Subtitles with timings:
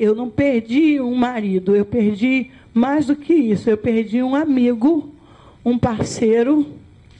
[0.00, 5.14] Eu não perdi um marido, eu perdi mais do que isso, eu perdi um amigo,
[5.62, 6.66] um parceiro,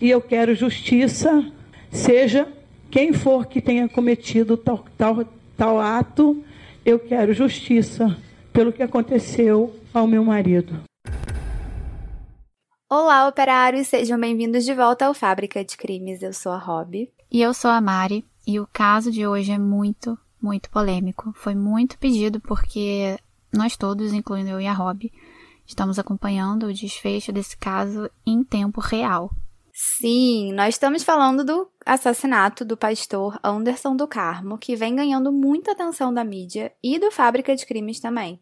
[0.00, 1.45] e eu quero justiça,
[1.90, 2.51] seja
[2.90, 5.27] quem for que tenha cometido tal, tal,
[5.58, 6.43] tal ato,
[6.82, 8.16] eu quero justiça
[8.50, 10.80] pelo que aconteceu ao meu marido.
[12.88, 16.22] Olá, operários, sejam bem-vindos de volta ao Fábrica de Crimes.
[16.22, 17.10] Eu sou a Rob.
[17.30, 21.32] E eu sou a Mari, e o caso de hoje é muito, muito polêmico.
[21.34, 23.18] Foi muito pedido porque
[23.52, 25.13] nós todos, incluindo eu e a Rob,
[25.66, 29.30] estamos acompanhando o desfecho desse caso em tempo real.
[29.72, 35.72] Sim, nós estamos falando do assassinato do pastor Anderson do Carmo, que vem ganhando muita
[35.72, 38.41] atenção da mídia e do Fábrica de Crimes também.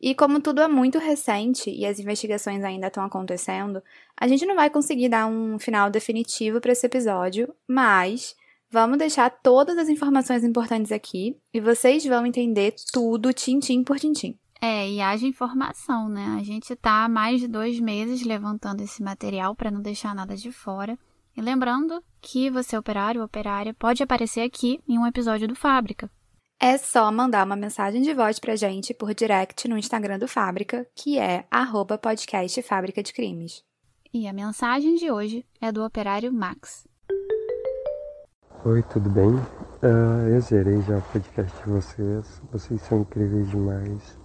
[0.00, 3.80] E como tudo é muito recente e as investigações ainda estão acontecendo,
[4.18, 8.34] a gente não vai conseguir dar um final definitivo para esse episódio, mas
[8.72, 14.38] vamos deixar todas as informações importantes aqui e vocês vão entender tudo tintim por tintim.
[14.60, 16.36] É, e haja informação, né?
[16.38, 20.36] A gente tá há mais de dois meses levantando esse material para não deixar nada
[20.36, 20.98] de fora.
[21.36, 26.10] E lembrando que você, operário ou operária, pode aparecer aqui em um episódio do Fábrica.
[26.60, 30.86] É só mandar uma mensagem de voz pra gente por direct no Instagram do Fábrica,
[30.94, 33.64] que é arroba podcast Fábrica de Crimes.
[34.14, 36.86] E a mensagem de hoje é do operário Max.
[38.64, 39.26] Oi, tudo bem?
[39.26, 42.40] Uh, eu zerei já o podcast de vocês.
[42.52, 44.16] Vocês são incríveis demais.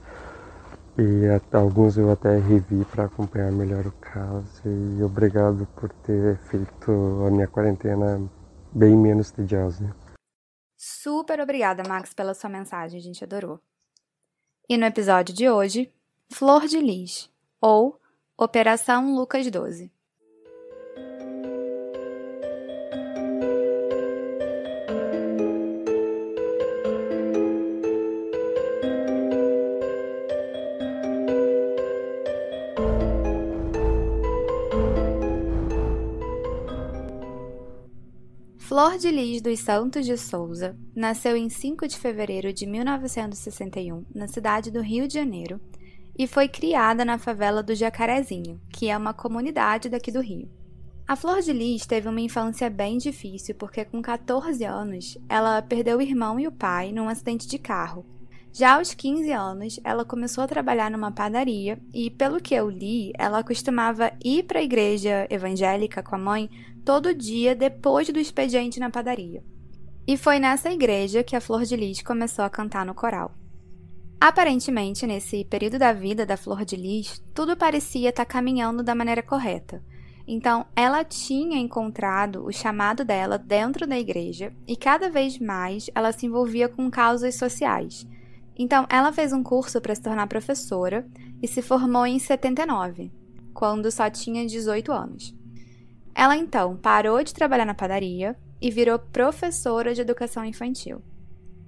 [0.96, 4.62] E até, alguns eu até revi para acompanhar melhor o caso.
[4.64, 6.92] E obrigado por ter feito
[7.26, 8.30] a minha quarentena
[8.72, 9.96] bem menos tediosa.
[10.76, 13.60] Super obrigada, Max, pela sua mensagem, a gente adorou.
[14.70, 15.92] E no episódio de hoje,
[16.30, 17.28] Flor de Lis,
[17.60, 18.00] ou
[18.38, 19.97] Operação Lucas 12.
[38.78, 44.28] Flor de Lis dos Santos de Souza nasceu em 5 de fevereiro de 1961 na
[44.28, 45.60] cidade do Rio de Janeiro
[46.16, 50.48] e foi criada na favela do Jacarezinho, que é uma comunidade daqui do Rio.
[51.08, 55.98] A Flor de Lis teve uma infância bem difícil porque, com 14 anos, ela perdeu
[55.98, 58.06] o irmão e o pai num acidente de carro.
[58.54, 63.12] Já aos 15 anos, ela começou a trabalhar numa padaria e, pelo que eu li,
[63.18, 66.50] ela costumava ir para a igreja evangélica com a mãe
[66.84, 69.44] todo dia depois do expediente na padaria.
[70.08, 73.36] E foi nessa igreja que a Flor de Lis começou a cantar no coral.
[74.20, 79.22] Aparentemente, nesse período da vida da Flor de Lis, tudo parecia estar caminhando da maneira
[79.22, 79.84] correta.
[80.28, 86.12] Então, ela tinha encontrado o chamado dela dentro da igreja e cada vez mais ela
[86.12, 88.08] se envolvia com causas sociais.
[88.58, 91.06] Então, ela fez um curso para se tornar professora
[91.42, 93.12] e se formou em 79,
[93.54, 95.36] quando só tinha 18 anos.
[96.16, 101.02] Ela então parou de trabalhar na padaria e virou professora de educação infantil.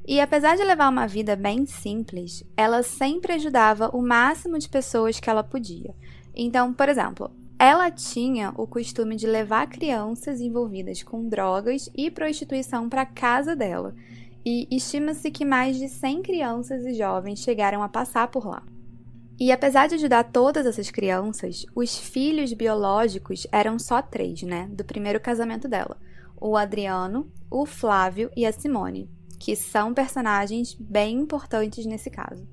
[0.07, 5.19] E apesar de levar uma vida bem simples, ela sempre ajudava o máximo de pessoas
[5.19, 5.93] que ela podia.
[6.35, 7.29] Então, por exemplo,
[7.59, 13.93] ela tinha o costume de levar crianças envolvidas com drogas e prostituição para casa dela,
[14.45, 18.63] e estima-se que mais de 100 crianças e jovens chegaram a passar por lá.
[19.39, 24.67] E apesar de ajudar todas essas crianças, os filhos biológicos eram só três, né?
[24.71, 25.97] Do primeiro casamento dela:
[26.39, 32.45] o Adriano, o Flávio e a Simone, que são personagens bem importantes nesse caso.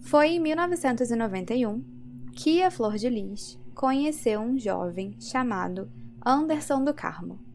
[0.00, 1.84] Foi em 1991
[2.34, 5.90] que a Flor de Lis conheceu um jovem chamado
[6.26, 7.51] Anderson do Carmo.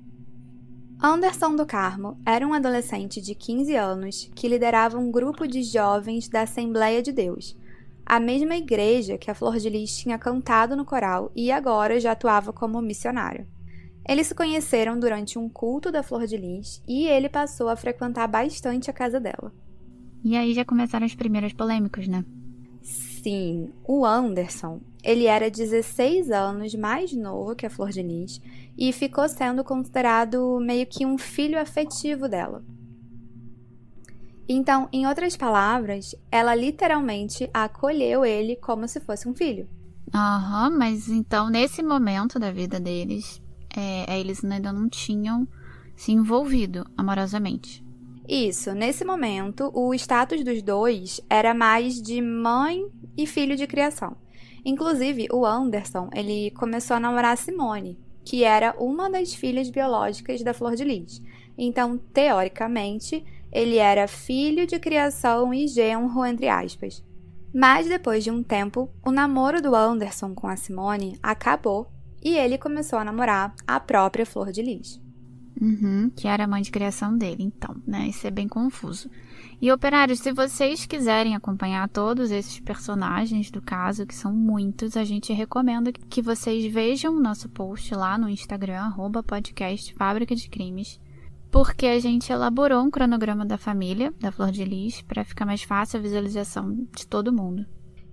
[1.00, 6.28] Anderson do Carmo era um adolescente de 15 anos que liderava um grupo de jovens
[6.28, 7.56] da Assembleia de Deus,
[8.03, 12.13] a mesma igreja que a Flor de Lis tinha cantado no coral e agora já
[12.13, 13.46] atuava como missionário.
[14.09, 18.28] Eles se conheceram durante um culto da Flor de Lis e ele passou a frequentar
[18.28, 19.53] bastante a casa dela.
[20.24, 22.25] E aí já começaram as primeiras polêmicas, né?
[23.27, 28.41] Sim, o Anderson, ele era 16 anos mais novo que a Flor de Lis
[28.77, 32.63] e ficou sendo considerado meio que um filho afetivo dela.
[34.47, 39.68] Então, em outras palavras, ela literalmente acolheu ele como se fosse um filho.
[40.15, 43.41] Aham, uhum, mas então nesse momento da vida deles,
[43.75, 45.45] é, eles ainda não tinham
[45.97, 47.85] se envolvido amorosamente.
[48.27, 52.85] Isso, nesse momento, o status dos dois era mais de mãe
[53.15, 54.18] e filho de criação.
[54.65, 60.44] Inclusive, o Anderson, ele começou a namorar a Simone, que era uma das filhas biológicas
[60.44, 61.21] da Flor de Lis.
[61.57, 67.01] Então, teoricamente, ele era filho de criação e genro, entre aspas.
[67.53, 71.88] Mas depois de um tempo, o namoro do Anderson com a Simone acabou
[72.21, 75.06] e ele começou a namorar a própria Flor de Lis.
[75.59, 78.07] Uhum, que era a mãe de criação dele, então, né?
[78.07, 79.09] Isso é bem confuso.
[79.59, 85.04] E operários, se vocês quiserem acompanhar todos esses personagens do caso, que são muitos, a
[85.04, 90.48] gente recomenda que vocês vejam o nosso post lá no Instagram, arroba podcast Fábrica de
[90.48, 91.00] Crimes,
[91.50, 95.63] porque a gente elaborou um cronograma da família, da Flor de Lis, para ficar mais
[95.63, 97.65] fácil a visualização de todo mundo.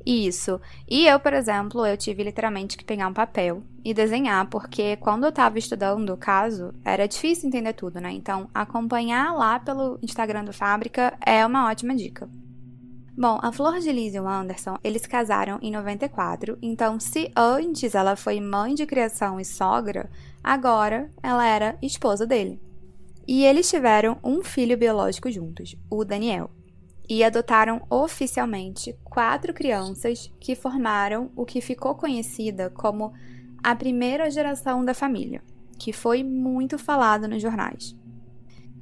[0.05, 0.61] Isso.
[0.89, 5.25] E eu, por exemplo, eu tive literalmente que pegar um papel e desenhar, porque quando
[5.25, 8.13] eu estava estudando o caso, era difícil entender tudo, né?
[8.13, 12.29] Então, acompanhar lá pelo Instagram do Fábrica é uma ótima dica.
[13.17, 17.31] Bom, a Flor de Lis e o Anderson, eles se casaram em 94, então se
[17.37, 20.11] antes ela foi mãe de criação e sogra,
[20.43, 22.61] agora ela era esposa dele.
[23.27, 26.51] E eles tiveram um filho biológico juntos, o Daniel
[27.09, 33.13] e adotaram oficialmente quatro crianças que formaram o que ficou conhecida como
[33.63, 35.43] a primeira geração da família,
[35.79, 37.97] que foi muito falado nos jornais.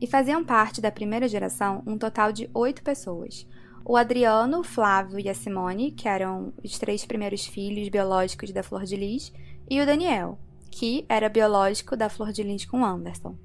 [0.00, 3.46] E faziam parte da primeira geração um total de oito pessoas.
[3.84, 8.62] O Adriano, o Flávio e a Simone, que eram os três primeiros filhos biológicos da
[8.62, 9.32] Flor de Lis,
[9.68, 10.38] e o Daniel,
[10.70, 13.36] que era biológico da Flor de Lis com Anderson.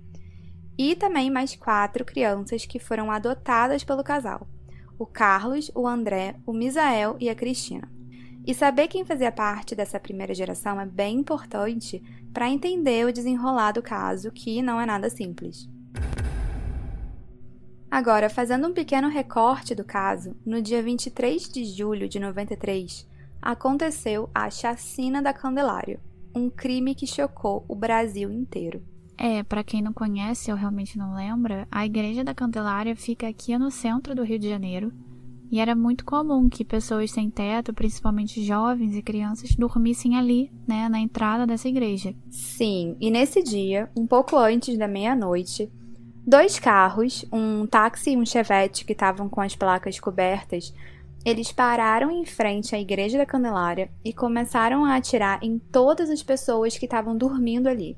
[0.78, 4.48] E também mais quatro crianças que foram adotadas pelo casal,
[4.98, 7.90] o Carlos, o André, o Misael e a Cristina.
[8.46, 12.02] E saber quem fazia parte dessa primeira geração é bem importante
[12.34, 15.70] para entender o desenrolar do caso, que não é nada simples.
[17.90, 23.08] Agora, fazendo um pequeno recorte do caso, no dia 23 de julho de 93,
[23.42, 26.00] aconteceu a Chacina da Candelária,
[26.36, 28.82] um crime que chocou o Brasil inteiro.
[29.18, 33.58] É, para quem não conhece ou realmente não lembra, a Igreja da Candelária fica aqui
[33.58, 34.94] no centro do Rio de Janeiro.
[35.50, 40.90] E era muito comum que pessoas sem teto, principalmente jovens e crianças, dormissem ali, né,
[40.90, 42.14] na entrada dessa igreja.
[42.30, 45.72] Sim, e nesse dia, um pouco antes da meia-noite,
[46.26, 50.74] dois carros, um táxi e um chevette que estavam com as placas cobertas,
[51.26, 56.22] eles pararam em frente à Igreja da Candelária e começaram a atirar em todas as
[56.22, 57.98] pessoas que estavam dormindo ali.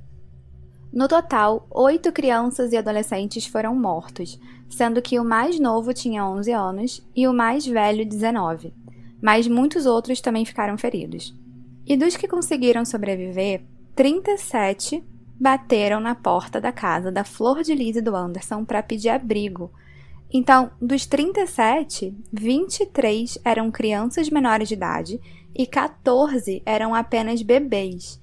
[0.91, 6.51] No total, oito crianças e adolescentes foram mortos, sendo que o mais novo tinha 11
[6.51, 8.73] anos e o mais velho 19,
[9.21, 11.37] mas muitos outros também ficaram feridos.
[11.85, 13.61] E dos que conseguiram sobreviver,
[13.95, 15.03] 37
[15.39, 19.71] bateram na porta da casa da Flor de Lis e do Anderson para pedir abrigo.
[20.31, 25.21] Então, dos 37, 23 eram crianças menores de idade
[25.55, 28.19] e 14 eram apenas bebês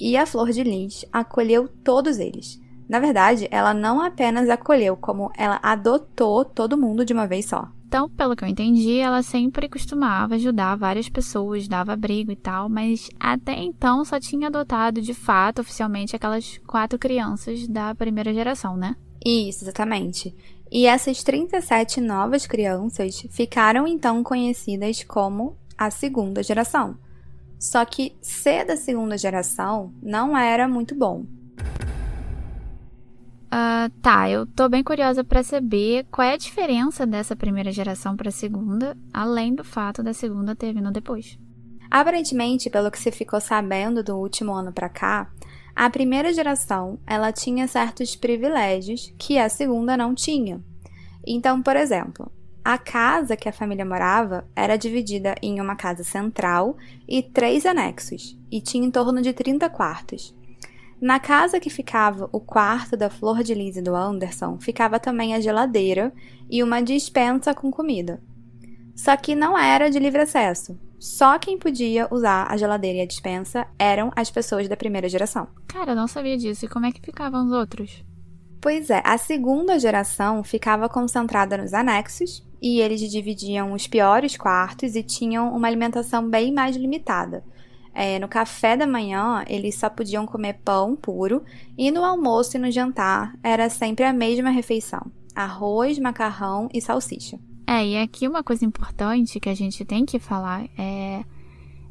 [0.00, 2.60] e a Flor de Lis acolheu todos eles.
[2.88, 7.68] Na verdade, ela não apenas acolheu, como ela adotou todo mundo de uma vez só.
[7.86, 12.68] Então, pelo que eu entendi, ela sempre costumava ajudar várias pessoas, dava abrigo e tal,
[12.68, 18.76] mas até então só tinha adotado de fato, oficialmente, aquelas quatro crianças da primeira geração,
[18.76, 18.96] né?
[19.24, 20.34] Isso, exatamente.
[20.70, 26.96] E essas 37 novas crianças ficaram então conhecidas como a segunda geração.
[27.60, 31.26] Só que ser da segunda geração não era muito bom.
[33.52, 38.16] Uh, tá, eu tô bem curiosa para saber qual é a diferença dessa primeira geração
[38.16, 41.38] para a segunda, além do fato da segunda ter vindo depois.
[41.90, 45.30] Aparentemente, pelo que se ficou sabendo do último ano para cá,
[45.76, 50.64] a primeira geração ela tinha certos privilégios que a segunda não tinha.
[51.26, 52.32] Então, por exemplo,
[52.64, 56.76] a casa que a família morava era dividida em uma casa central
[57.08, 60.34] e três anexos, e tinha em torno de 30 quartos.
[61.00, 65.34] Na casa que ficava o quarto da Flor de Lis e do Anderson, ficava também
[65.34, 66.12] a geladeira
[66.50, 68.22] e uma dispensa com comida.
[68.94, 70.78] Só que não era de livre acesso.
[70.98, 75.48] Só quem podia usar a geladeira e a dispensa eram as pessoas da primeira geração.
[75.66, 76.66] Cara, eu não sabia disso.
[76.66, 78.04] E como é que ficavam os outros?
[78.60, 84.94] Pois é, a segunda geração ficava concentrada nos anexos e eles dividiam os piores quartos
[84.94, 87.42] e tinham uma alimentação bem mais limitada.
[87.92, 91.42] É, no café da manhã, eles só podiam comer pão puro
[91.76, 97.38] e no almoço e no jantar era sempre a mesma refeição: arroz, macarrão e salsicha.
[97.66, 101.24] É, e aqui uma coisa importante que a gente tem que falar é,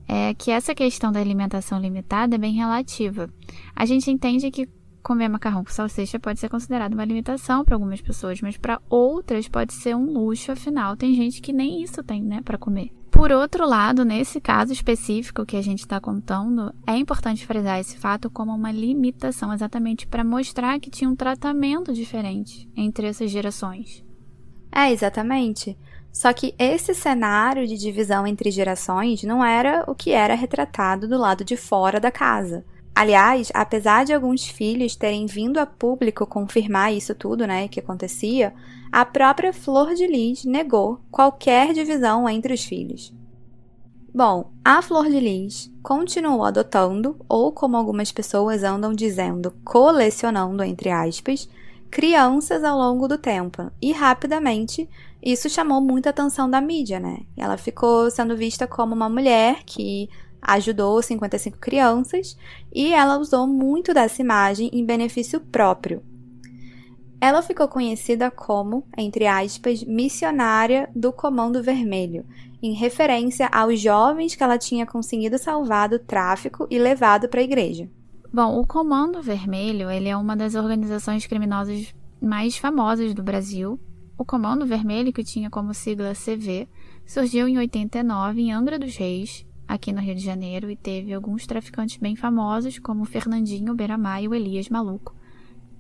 [0.07, 3.29] é que essa questão da alimentação limitada é bem relativa.
[3.75, 4.67] A gente entende que
[5.10, 9.48] comer macarrão com salsicha pode ser considerado uma limitação para algumas pessoas, mas para outras
[9.48, 12.92] pode ser um luxo, afinal, tem gente que nem isso tem, né, para comer.
[13.10, 17.98] Por outro lado, nesse caso específico que a gente está contando, é importante frisar esse
[17.98, 24.06] fato como uma limitação, exatamente para mostrar que tinha um tratamento diferente entre essas gerações.
[24.72, 25.75] É, exatamente.
[26.13, 31.18] Só que esse cenário de divisão entre gerações não era o que era retratado do
[31.18, 32.63] lado de fora da casa.
[33.00, 38.53] Aliás, apesar de alguns filhos terem vindo a público confirmar isso tudo, né, que acontecia,
[38.91, 43.13] a própria Flor de Lis negou qualquer divisão entre os filhos.
[44.13, 50.89] Bom, a Flor de Lis continuou adotando, ou como algumas pessoas andam dizendo, colecionando, entre
[50.89, 51.48] aspas,
[51.89, 54.89] crianças ao longo do tempo, e rapidamente
[55.24, 57.20] isso chamou muita atenção da mídia, né?
[57.38, 60.10] Ela ficou sendo vista como uma mulher que
[60.41, 62.38] ajudou 55 crianças
[62.74, 66.03] e ela usou muito dessa imagem em benefício próprio.
[67.22, 72.25] Ela ficou conhecida como, entre aspas, missionária do Comando Vermelho,
[72.62, 77.43] em referência aos jovens que ela tinha conseguido salvar do tráfico e levado para a
[77.43, 77.89] igreja.
[78.31, 83.79] Bom, o Comando Vermelho ele é uma das organizações criminosas mais famosas do Brasil
[84.19, 86.67] o Comando Vermelho, que tinha como sigla CV,
[87.05, 91.45] surgiu em 89 em Angra dos Reis, aqui no Rio de Janeiro, e teve alguns
[91.45, 95.15] traficantes bem famosos, como Fernandinho Beiramar e o Elias Maluco.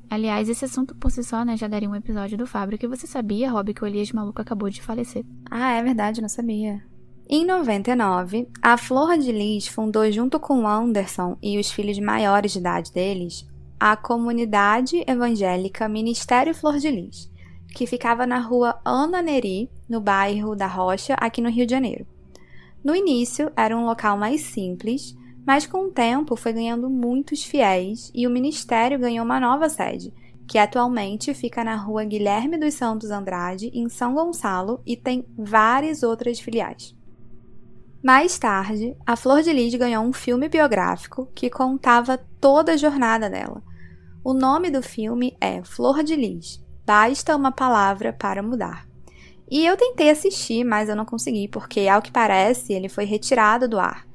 [0.09, 2.85] Aliás, esse assunto por si só né, já daria um episódio do Fábrica.
[2.85, 5.25] E você sabia, Rob, que o Elias Maluco acabou de falecer?
[5.49, 6.83] Ah, é verdade, não sabia.
[7.27, 12.59] Em 99, a Flor de Lis fundou junto com Anderson e os filhos maiores de
[12.59, 13.47] idade deles
[13.79, 17.29] a comunidade evangélica Ministério Flor de Lis
[17.73, 22.05] que ficava na rua Ana Neri, no bairro da Rocha, aqui no Rio de Janeiro.
[22.83, 28.11] No início, era um local mais simples, mas com o tempo foi ganhando muitos fiéis
[28.13, 30.13] e o ministério ganhou uma nova sede,
[30.47, 36.03] que atualmente fica na rua Guilherme dos Santos Andrade, em São Gonçalo, e tem várias
[36.03, 36.95] outras filiais.
[38.01, 43.29] Mais tarde, a Flor de Lis ganhou um filme biográfico que contava toda a jornada
[43.29, 43.61] dela.
[44.23, 48.88] O nome do filme é Flor de Lis Basta uma palavra para mudar.
[49.49, 53.67] E eu tentei assistir, mas eu não consegui, porque, ao que parece, ele foi retirado
[53.67, 54.07] do ar.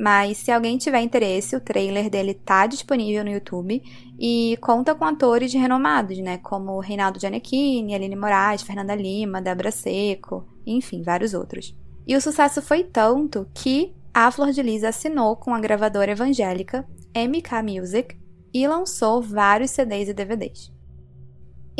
[0.00, 3.82] Mas se alguém tiver interesse, o trailer dele tá disponível no YouTube
[4.18, 6.38] e conta com atores renomados, né?
[6.38, 11.76] Como Reinaldo Gianecchini, Aline Moraes, Fernanda Lima, Débora Seco, enfim, vários outros.
[12.06, 16.88] E o sucesso foi tanto que a Flor de Lis assinou com a gravadora evangélica
[17.14, 18.16] MK Music
[18.54, 20.72] e lançou vários CDs e DVDs.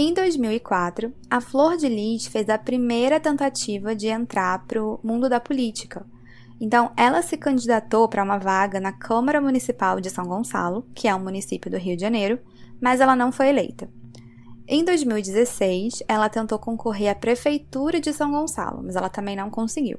[0.02, 5.28] Em 2004, a Flor de Lis fez a primeira tentativa de entrar para o mundo
[5.28, 6.06] da política.
[6.58, 11.14] Então, ela se candidatou para uma vaga na Câmara Municipal de São Gonçalo, que é
[11.14, 12.38] um município do Rio de Janeiro,
[12.80, 13.90] mas ela não foi eleita.
[14.66, 19.98] Em 2016, ela tentou concorrer à Prefeitura de São Gonçalo, mas ela também não conseguiu.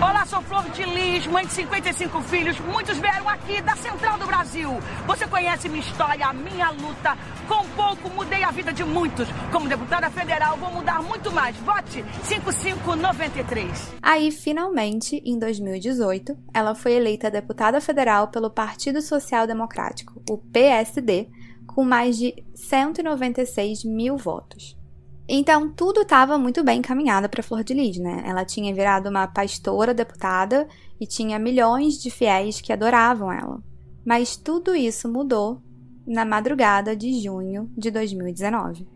[0.00, 2.58] Olá, sou Flor de Lis, mãe de 55 filhos.
[2.58, 4.70] Muitos vieram aqui da Central do Brasil.
[5.06, 7.18] Você conhece minha história, a minha luta.
[7.46, 9.28] Com pouco mudei a vida de muitos.
[9.52, 11.54] Como deputada federal, vou mudar muito mais.
[11.58, 13.94] Vote 5593.
[14.00, 21.28] Aí, finalmente, em 2018, ela foi eleita deputada federal pelo Partido Social Democrático, o PSD,
[21.66, 24.82] com mais de 196 mil votos.
[25.26, 28.22] Então, tudo estava muito bem encaminhado para Flor de Lis, né?
[28.26, 30.68] Ela tinha virado uma pastora deputada
[31.00, 33.62] e tinha milhões de fiéis que adoravam ela.
[34.04, 35.62] Mas tudo isso mudou
[36.06, 38.86] na madrugada de junho de 2019.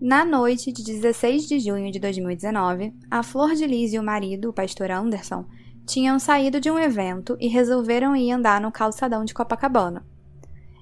[0.00, 4.48] Na noite de 16 de junho de 2019, a Flor de Lis e o marido,
[4.48, 5.44] o pastor Anderson,
[5.86, 10.06] tinham saído de um evento e resolveram ir andar no calçadão de Copacabana,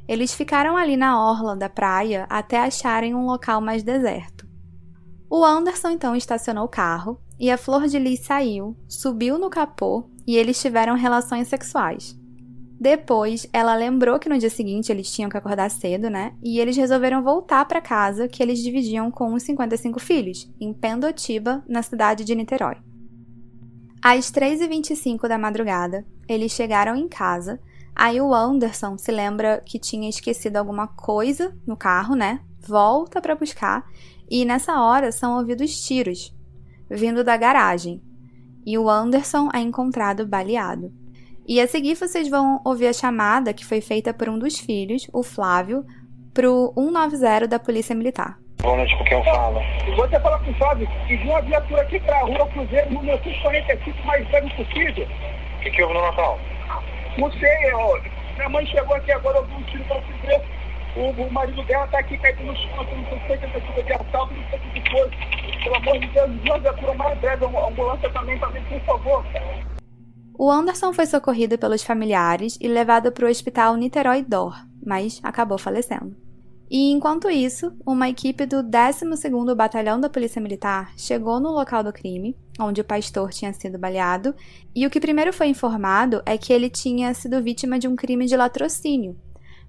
[0.09, 4.49] eles ficaram ali na orla da praia até acharem um local mais deserto.
[5.31, 10.09] O Anderson então estacionou o carro e a Flor de Lis saiu, subiu no capô
[10.27, 12.19] e eles tiveram relações sexuais.
[12.81, 16.33] Depois, ela lembrou que no dia seguinte eles tinham que acordar cedo, né?
[16.43, 21.63] E eles resolveram voltar para casa que eles dividiam com os 55 filhos, em Pendotiba,
[21.69, 22.77] na cidade de Niterói.
[24.01, 27.61] Às 3h25 da madrugada, eles chegaram em casa
[27.99, 32.39] Aí o Anderson se lembra que tinha esquecido alguma coisa no carro, né?
[32.61, 33.85] Volta para buscar
[34.31, 36.33] e nessa hora são ouvidos tiros
[36.89, 38.01] vindo da garagem.
[38.65, 40.93] E o Anderson é encontrado baleado.
[41.45, 45.09] E a seguir vocês vão ouvir a chamada que foi feita por um dos filhos,
[45.13, 45.85] o Flávio,
[46.33, 48.39] pro 190 da Polícia Militar.
[48.63, 49.59] Boa noite, com quem eu falo?
[49.97, 54.07] Você fala com o Flávio e viu uma viatura aqui pra rua Cruzeiro número 545
[54.07, 55.05] mais breve possível.
[55.05, 56.39] O que, que houve no Natal?
[57.19, 57.99] Não sei, ó.
[58.37, 60.41] Minha mãe chegou aqui agora, eu vi um tiro pra se ver.
[60.97, 64.49] O, o marido dela tá aqui caindo no chão, não sei tentativa de assalto, não
[64.51, 65.11] sei o que foi.
[65.65, 69.25] Pelo amor de Deus, uma viatura mais breve, a ambulância também mim, por favor.
[70.39, 74.57] O Anderson foi socorrido pelos familiares e levado para o hospital Niterói Dor,
[74.87, 76.28] mas acabou falecendo.
[76.71, 81.93] E enquanto isso, uma equipe do 12º Batalhão da Polícia Militar chegou no local do
[81.93, 84.35] crime, onde o pastor tinha sido baleado,
[84.75, 88.27] e o que primeiro foi informado é que ele tinha sido vítima de um crime
[88.27, 89.19] de latrocínio.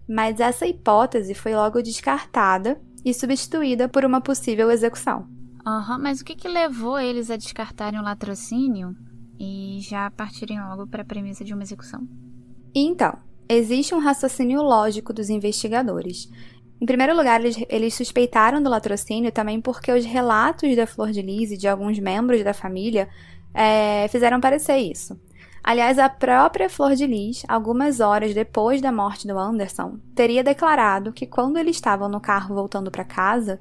[0.08, 5.27] Mas essa hipótese foi logo descartada e substituída por uma possível execução.
[5.65, 8.96] Uhum, mas o que, que levou eles a descartarem o latrocínio
[9.39, 12.08] e já partirem logo para a premissa de uma execução?
[12.74, 16.29] Então, existe um raciocínio lógico dos investigadores.
[16.81, 21.21] Em primeiro lugar, eles, eles, suspeitaram do latrocínio também porque os relatos da Flor de
[21.21, 23.09] Lis e de alguns membros da família
[23.53, 25.19] é, fizeram parecer isso.
[25.62, 31.12] Aliás, a própria Flor de Lis, algumas horas depois da morte do Anderson, teria declarado
[31.12, 33.59] que quando eles estavam no carro voltando para casa,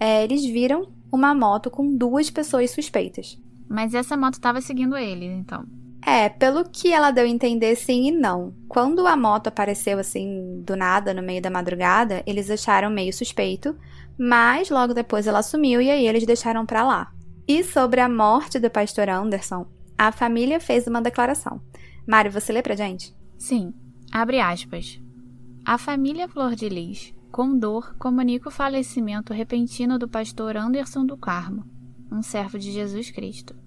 [0.00, 3.38] é, eles viram uma moto com duas pessoas suspeitas.
[3.68, 5.64] Mas essa moto estava seguindo ele, então.
[6.06, 8.54] É, pelo que ela deu a entender, sim e não.
[8.68, 13.74] Quando a moto apareceu assim, do nada, no meio da madrugada, eles acharam meio suspeito,
[14.18, 17.10] mas logo depois ela sumiu e aí eles deixaram pra lá.
[17.48, 21.60] E sobre a morte do pastor Anderson, a família fez uma declaração.
[22.06, 23.14] Mário, você lê pra gente?
[23.38, 23.72] Sim.
[24.12, 25.00] Abre aspas.
[25.64, 31.16] A família Flor de Lis, com dor, comunica o falecimento repentino do pastor Anderson do
[31.16, 31.64] Carmo,
[32.12, 33.63] um servo de Jesus Cristo.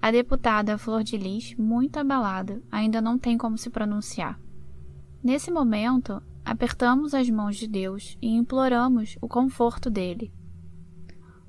[0.00, 4.40] A deputada Flor de Lis, muito abalada, ainda não tem como se pronunciar.
[5.22, 10.32] Nesse momento, apertamos as mãos de Deus e imploramos o conforto dele.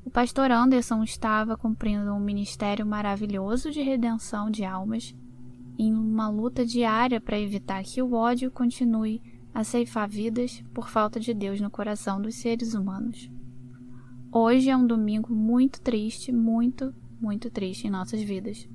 [0.03, 5.15] O pastor Anderson estava cumprindo um ministério maravilhoso de redenção de almas
[5.77, 9.21] em uma luta diária para evitar que o ódio continue
[9.53, 13.29] a ceifar vidas por falta de Deus no coração dos seres humanos.
[14.31, 18.67] Hoje é um domingo muito triste, muito, muito triste em nossas vidas.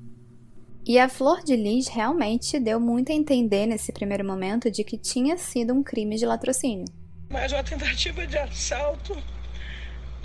[0.86, 4.98] E a Flor de Lis realmente deu muito a entender nesse primeiro momento de que
[4.98, 6.84] tinha sido um crime de latrocínio.
[7.30, 9.16] Mais uma tentativa de assalto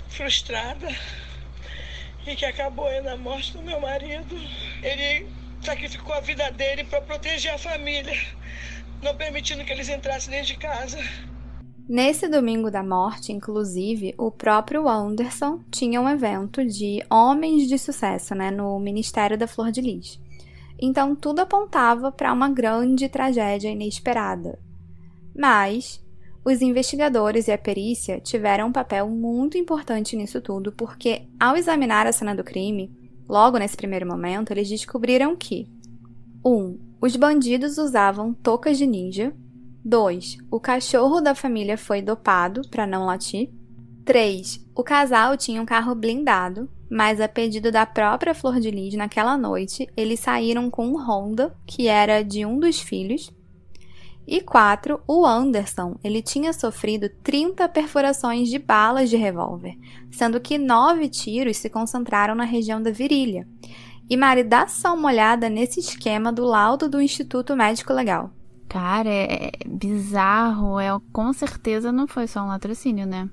[0.08, 0.88] frustrada
[2.26, 4.36] e que acabou aí na morte do meu marido.
[4.82, 5.26] Ele
[5.62, 8.18] sacrificou a vida dele para proteger a família,
[9.02, 10.98] não permitindo que eles entrassem dentro de casa.
[11.92, 18.32] Nesse domingo da morte, inclusive, o próprio Anderson tinha um evento de homens de sucesso
[18.32, 20.20] né, no Ministério da Flor de Lis.
[20.80, 24.56] Então tudo apontava para uma grande tragédia inesperada.
[25.36, 26.00] Mas
[26.44, 32.06] os investigadores e a perícia tiveram um papel muito importante nisso tudo, porque ao examinar
[32.06, 32.88] a cena do crime,
[33.28, 35.66] logo nesse primeiro momento, eles descobriram que
[36.44, 36.54] 1.
[36.54, 39.34] Um, os bandidos usavam toucas de ninja
[39.84, 40.38] 2.
[40.50, 43.50] O cachorro da família foi dopado para não latir.
[44.04, 44.66] 3.
[44.74, 49.38] O casal tinha um carro blindado, mas a pedido da própria Flor de Lis naquela
[49.38, 53.32] noite, eles saíram com um Honda, que era de um dos filhos.
[54.26, 55.00] E 4.
[55.06, 59.76] O Anderson, ele tinha sofrido 30 perfurações de balas de revólver,
[60.10, 63.48] sendo que 9 tiros se concentraram na região da virilha.
[64.08, 68.30] E Mari, dá só uma olhada nesse esquema do laudo do Instituto Médico Legal.
[68.70, 70.78] Cara, é, é bizarro.
[70.78, 73.28] É, com certeza não foi só um latrocínio, né?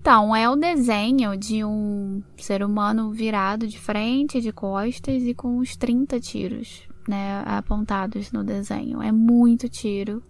[0.00, 5.58] Então, é o desenho de um ser humano virado de frente, de costas e com
[5.58, 9.00] uns 30 tiros, né, apontados no desenho.
[9.00, 10.22] É muito tiro.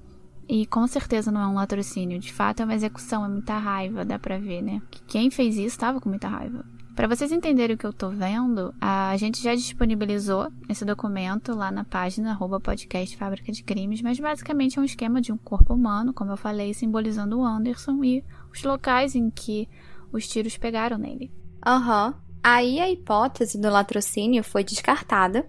[0.46, 2.18] E com certeza não é um latrocínio.
[2.18, 4.83] De fato, é uma execução, é muita raiva, dá pra ver, né?
[5.07, 6.66] Quem fez isso estava com muita raiva.
[6.94, 11.70] Para vocês entenderem o que eu tô vendo, a gente já disponibilizou esse documento lá
[11.70, 15.72] na página arroba podcast Fábrica de Crimes, mas basicamente é um esquema de um corpo
[15.72, 19.68] humano, como eu falei, simbolizando o Anderson e os locais em que
[20.12, 21.33] os tiros pegaram nele.
[21.66, 22.09] Aham.
[22.09, 22.31] Uhum.
[22.42, 25.46] Aí a hipótese do latrocínio foi descartada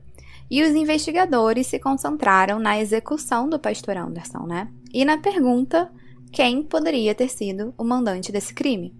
[0.49, 4.69] e os investigadores se concentraram na execução do pastor Anderson, né?
[4.93, 5.89] E na pergunta
[6.31, 8.93] quem poderia ter sido o mandante desse crime.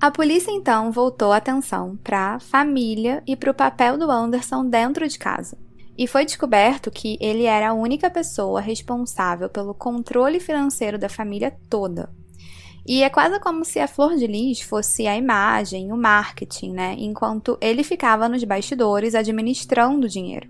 [0.00, 5.08] A polícia então voltou atenção para a família e para o papel do Anderson dentro
[5.08, 5.58] de casa.
[5.96, 11.52] E foi descoberto que ele era a única pessoa responsável pelo controle financeiro da família
[11.68, 12.08] toda.
[12.86, 16.94] E é quase como se a Flor de Lis fosse a imagem, o marketing, né?
[16.96, 20.48] Enquanto ele ficava nos bastidores administrando o dinheiro.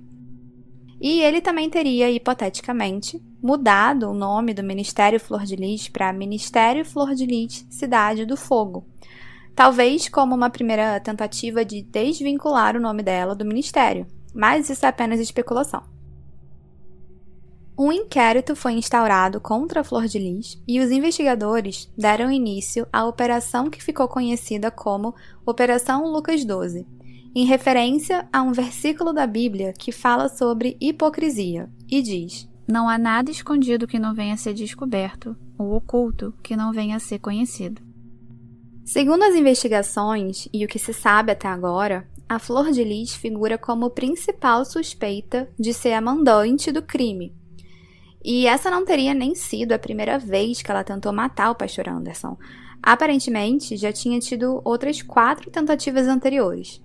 [1.01, 6.85] E ele também teria, hipoteticamente, mudado o nome do Ministério Flor de Lis para Ministério
[6.85, 8.85] Flor de Lis Cidade do Fogo,
[9.59, 14.89] talvez como uma primeira tentativa de desvincular o nome dela do ministério, mas isso é
[14.89, 15.83] apenas especulação.
[17.77, 23.05] Um inquérito foi instaurado contra a Flor de Lis e os investigadores deram início à
[23.05, 25.13] operação que ficou conhecida como
[25.45, 26.87] Operação Lucas 12,
[27.35, 32.97] em referência a um versículo da Bíblia que fala sobre hipocrisia e diz: Não há
[32.97, 37.19] nada escondido que não venha a ser descoberto, ou oculto que não venha a ser
[37.19, 37.88] conhecido.
[38.89, 43.59] Segundo as investigações e o que se sabe até agora, a Flor de Lis figura
[43.59, 47.35] como principal suspeita de ser a mandante do crime.
[48.25, 51.87] E essa não teria nem sido a primeira vez que ela tentou matar o pastor
[51.87, 52.39] Anderson.
[52.83, 56.83] Aparentemente, já tinha tido outras quatro tentativas anteriores.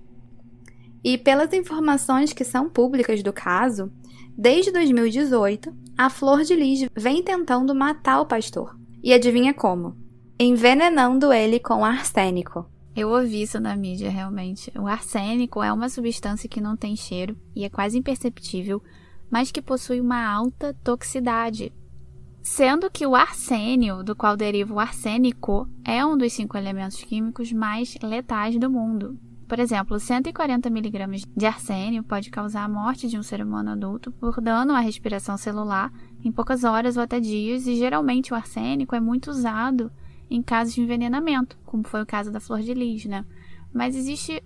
[1.02, 3.90] E pelas informações que são públicas do caso,
[4.36, 8.78] desde 2018, a Flor de Lis vem tentando matar o pastor.
[9.02, 10.03] E adivinha como?
[10.46, 12.66] Envenenando ele com arsênico.
[12.94, 14.70] Eu ouvi isso na mídia, realmente.
[14.78, 18.82] O arsênico é uma substância que não tem cheiro e é quase imperceptível,
[19.30, 21.72] mas que possui uma alta toxicidade.
[22.42, 27.50] Sendo que o arsênio, do qual deriva o arsênico, é um dos cinco elementos químicos
[27.50, 29.18] mais letais do mundo.
[29.48, 34.12] Por exemplo, 140 mg de arsênio pode causar a morte de um ser humano adulto
[34.12, 35.90] por dano à respiração celular
[36.22, 39.90] em poucas horas ou até dias, e geralmente o arsênico é muito usado
[40.30, 43.24] em casos de envenenamento, como foi o caso da flor de lis, né?
[43.72, 44.42] Mas existe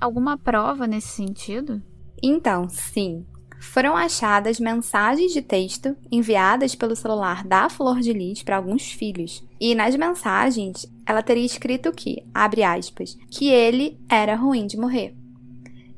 [0.00, 1.82] alguma prova nesse sentido?
[2.22, 3.24] Então, sim.
[3.60, 9.46] Foram achadas mensagens de texto enviadas pelo celular da Flor de Lis para alguns filhos.
[9.60, 15.14] E nas mensagens, ela teria escrito que, abre aspas, que ele era ruim de morrer.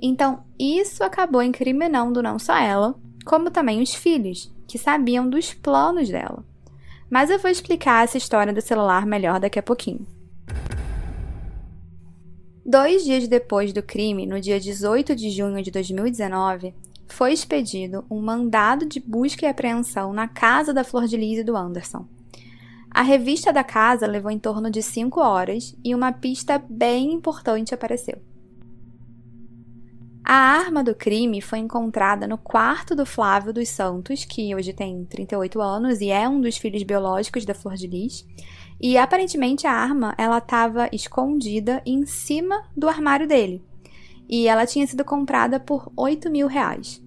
[0.00, 6.08] Então, isso acabou incriminando não só ela, como também os filhos, que sabiam dos planos
[6.08, 6.44] dela.
[7.12, 10.06] Mas eu vou explicar essa história do celular melhor daqui a pouquinho.
[12.64, 16.74] Dois dias depois do crime, no dia 18 de junho de 2019,
[17.06, 21.44] foi expedido um mandado de busca e apreensão na casa da Flor de Lis e
[21.44, 22.06] do Anderson.
[22.90, 27.74] A revista da casa levou em torno de cinco horas e uma pista bem importante
[27.74, 28.22] apareceu.
[30.24, 35.04] A arma do crime foi encontrada no quarto do Flávio dos Santos, que hoje tem
[35.04, 38.24] 38 anos e é um dos filhos biológicos da Flor de Lis.
[38.80, 43.64] E aparentemente a arma ela estava escondida em cima do armário dele.
[44.28, 47.02] E ela tinha sido comprada por 8 mil reais.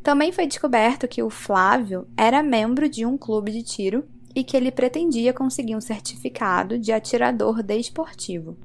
[0.00, 4.04] Também foi descoberto que o Flávio era membro de um clube de tiro
[4.36, 8.56] e que ele pretendia conseguir um certificado de atirador desportivo.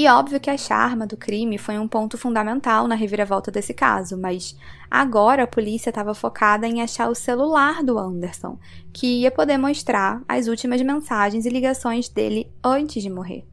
[0.00, 4.16] E óbvio que a charma do crime foi um ponto fundamental na reviravolta desse caso,
[4.16, 4.56] mas
[4.88, 8.56] agora a polícia estava focada em achar o celular do Anderson,
[8.92, 13.44] que ia poder mostrar as últimas mensagens e ligações dele antes de morrer.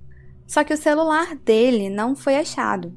[0.46, 2.94] Só que o celular dele não foi achado,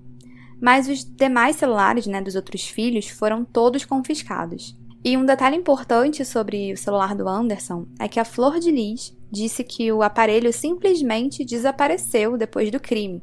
[0.60, 4.78] mas os demais celulares né, dos outros filhos foram todos confiscados.
[5.02, 9.16] E um detalhe importante sobre o celular do Anderson é que a Flor de Lis
[9.30, 13.22] disse que o aparelho simplesmente desapareceu depois do crime.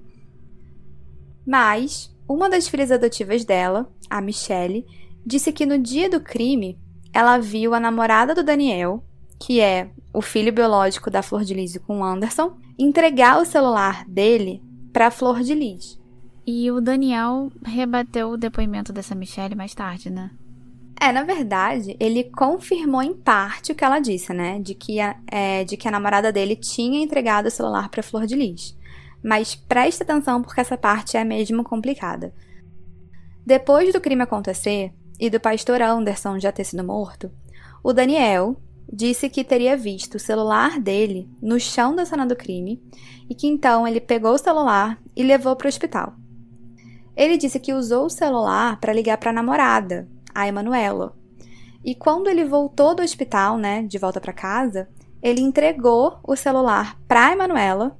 [1.46, 4.86] Mas uma das filhas adotivas dela, a Michelle,
[5.26, 6.78] disse que no dia do crime
[7.14, 9.04] ela viu a namorada do Daniel,
[9.40, 14.06] que é o filho biológico da Flor de Lis com o Anderson, entregar o celular
[14.06, 16.00] dele para a Flor de Lis.
[16.48, 20.32] E o Daniel rebateu o depoimento dessa Michelle mais tarde, né?
[21.00, 24.60] É, na verdade, ele confirmou em parte o que ela disse, né?
[24.60, 28.26] De que a, é, de que a namorada dele tinha entregado o celular para Flor
[28.26, 28.78] de Lis.
[29.26, 32.32] Mas preste atenção porque essa parte é mesmo complicada.
[33.44, 37.32] Depois do crime acontecer e do pastor Anderson já ter sido morto,
[37.84, 38.56] o Daniel
[38.92, 42.80] disse que teria visto o celular dele no chão da cena do crime
[43.28, 46.14] e que então ele pegou o celular e levou para o hospital.
[47.18, 51.18] Ele disse que usou o celular para ligar para a namorada, a Emanuela.
[51.84, 54.88] E quando ele voltou do hospital, né, de volta para casa,
[55.20, 57.98] ele entregou o celular para a Emanuela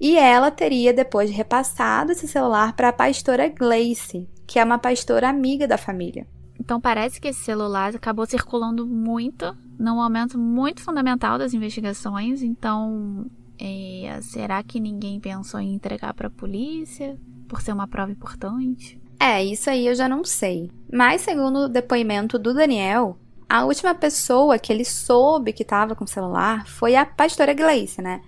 [0.00, 5.28] e ela teria depois repassado esse celular para a pastora Gleice, que é uma pastora
[5.28, 6.26] amiga da família.
[6.58, 12.42] Então parece que esse celular acabou circulando muito num momento muito fundamental das investigações.
[12.42, 13.26] Então,
[13.58, 17.16] é, será que ninguém pensou em entregar para a polícia
[17.48, 19.00] por ser uma prova importante?
[19.18, 20.70] É, isso aí eu já não sei.
[20.92, 26.04] Mas segundo o depoimento do Daniel, a última pessoa que ele soube que estava com
[26.04, 28.20] o celular foi a pastora Gleice, né?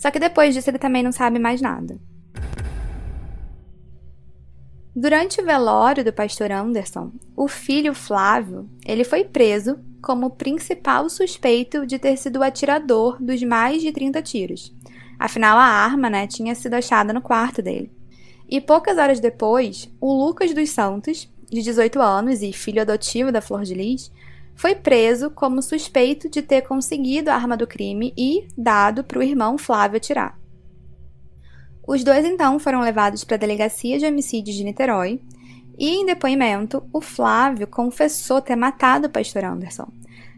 [0.00, 2.00] Só que depois disso ele também não sabe mais nada.
[4.96, 11.84] Durante o velório do pastor Anderson, o filho Flávio, ele foi preso como principal suspeito
[11.84, 14.74] de ter sido o atirador dos mais de 30 tiros.
[15.18, 17.92] Afinal, a arma, né, tinha sido achada no quarto dele.
[18.48, 23.42] E poucas horas depois, o Lucas dos Santos, de 18 anos e filho adotivo da
[23.42, 24.10] Flor de Lis,
[24.60, 29.22] foi preso como suspeito de ter conseguido a arma do crime e dado para o
[29.22, 30.38] irmão Flávio atirar.
[31.88, 35.18] Os dois então foram levados para a delegacia de homicídios de Niterói
[35.78, 39.88] e, em depoimento, o Flávio confessou ter matado o pastor Anderson.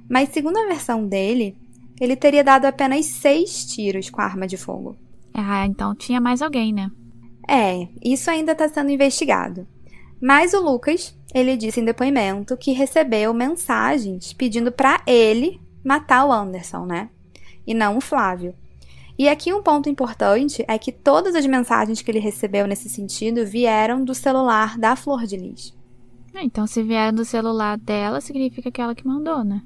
[0.09, 1.57] Mas, segundo a versão dele,
[2.01, 4.97] ele teria dado apenas seis tiros com a arma de fogo.
[5.35, 6.93] Ah, então tinha mais alguém, né?
[7.49, 9.67] É, isso ainda está sendo investigado.
[10.23, 16.33] Mas o Lucas, ele disse em depoimento que recebeu mensagens pedindo para ele matar o
[16.33, 17.09] Anderson, né?
[17.67, 18.55] E não o Flávio.
[19.19, 23.47] E aqui um ponto importante é que todas as mensagens que ele recebeu nesse sentido
[23.47, 25.75] vieram do celular da Flor de Lis.
[26.35, 29.63] É, então, se vieram do celular dela, significa que ela que mandou, né?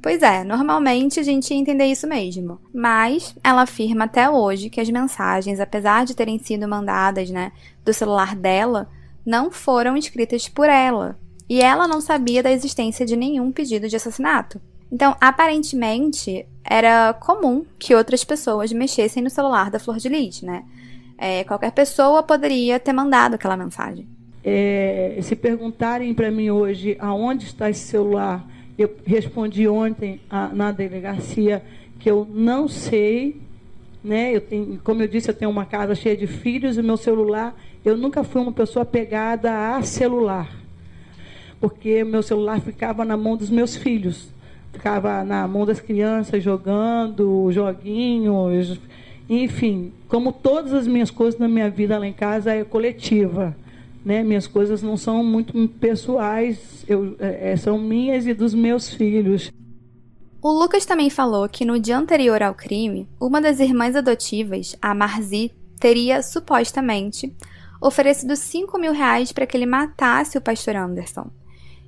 [0.00, 2.60] Pois é, normalmente a gente ia entender isso mesmo.
[2.72, 7.50] Mas ela afirma até hoje que as mensagens, apesar de terem sido mandadas, né,
[7.84, 8.88] do celular dela,
[9.26, 11.18] não foram escritas por ela.
[11.48, 14.60] E ela não sabia da existência de nenhum pedido de assassinato.
[14.90, 20.64] Então, aparentemente, era comum que outras pessoas mexessem no celular da Flor de Lis, né?
[21.18, 24.06] É, qualquer pessoa poderia ter mandado aquela mensagem.
[24.44, 28.46] É, se perguntarem para mim hoje aonde está esse celular,
[28.78, 31.64] eu respondi ontem a, na delegacia
[31.98, 33.40] que eu não sei,
[34.04, 34.36] né?
[34.36, 37.56] Eu tenho, como eu disse, eu tenho uma casa cheia de filhos e meu celular,
[37.86, 40.50] eu nunca fui uma pessoa pegada a celular,
[41.60, 44.28] porque meu celular ficava na mão dos meus filhos,
[44.72, 48.78] ficava na mão das crianças jogando joguinhos,
[49.28, 53.56] enfim, como todas as minhas coisas na minha vida lá em casa é coletiva
[54.06, 54.22] né?
[54.22, 59.50] Minhas coisas não são muito pessoais, eu, é, são minhas e dos meus filhos.
[60.40, 64.94] O Lucas também falou que no dia anterior ao crime, uma das irmãs adotivas, a
[64.94, 67.34] Marzi, teria supostamente
[67.80, 71.30] oferecido 5 mil reais para que ele matasse o pastor Anderson.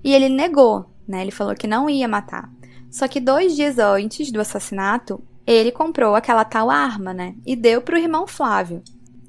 [0.03, 1.23] E ele negou, né?
[1.23, 2.51] Ele falou que não ia matar.
[2.91, 7.35] Só que dois dias antes do assassinato, ele comprou aquela tal arma, né?
[7.47, 8.83] E deu para o irmão Flávio.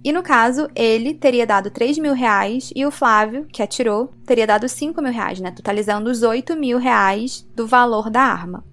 [0.04, 4.48] E no caso, ele teria dado 3 mil reais e o Flávio, que atirou, teria
[4.48, 5.52] dado 5 mil reais, né?
[5.52, 8.63] Totalizando os 8 mil reais do valor da arma.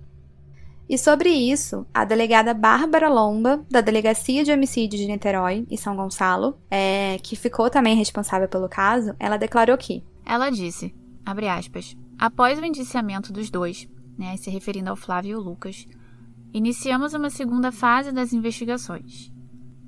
[0.89, 5.97] E sobre isso, a delegada Bárbara Lomba, da Delegacia de Homicídio de Niterói e São
[5.97, 10.05] Gonçalo, é, que ficou também responsável pelo caso, ela declarou que.
[10.25, 10.95] Ela disse,
[11.25, 15.89] abre aspas, após o indiciamento dos dois, né, se referindo ao Flávio e ao Lucas,
[16.53, 19.33] iniciamos uma segunda fase das investigações.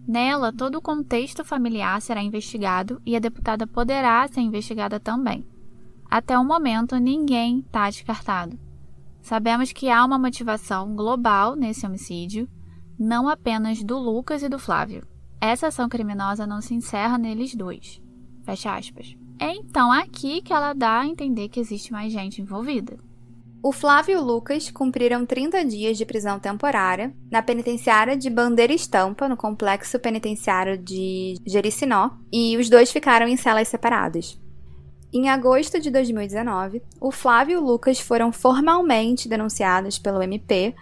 [0.07, 5.47] Nela, todo o contexto familiar será investigado e a deputada poderá ser investigada também.
[6.11, 8.59] Até o momento, ninguém está descartado.
[9.29, 12.49] Sabemos que há uma motivação global nesse homicídio,
[12.99, 15.07] não apenas do Lucas e do Flávio.
[15.39, 18.01] Essa ação criminosa não se encerra neles dois.
[18.47, 19.15] Fecha aspas.
[19.39, 22.97] É então aqui que ela dá a entender que existe mais gente envolvida.
[23.63, 28.73] O Flávio e o Lucas cumpriram 30 dias de prisão temporária na penitenciária de Bandeira
[28.73, 34.41] Estampa, no complexo penitenciário de Jericinó, e os dois ficaram em celas separadas.
[35.11, 40.75] Em agosto de 2019, o Flávio e o Lucas foram formalmente denunciados pelo MP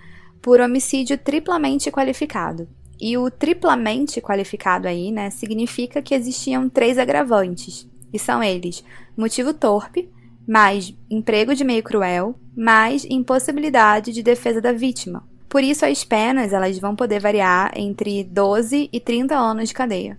[0.43, 2.69] por homicídio triplamente qualificado.
[3.01, 8.83] E o triplamente qualificado aí, né, significa que existiam três agravantes, e são eles:
[9.17, 10.11] motivo torpe,
[10.47, 15.23] mais emprego de meio cruel, mais impossibilidade de defesa da vítima.
[15.49, 20.17] Por isso, as penas elas vão poder variar entre 12 e 30 anos de cadeia.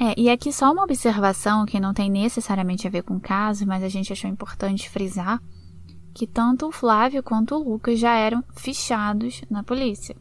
[0.00, 3.66] É, e aqui só uma observação que não tem necessariamente a ver com o caso,
[3.66, 5.40] mas a gente achou importante frisar
[6.14, 10.16] que tanto o Flávio quanto o Lucas já eram fichados na polícia.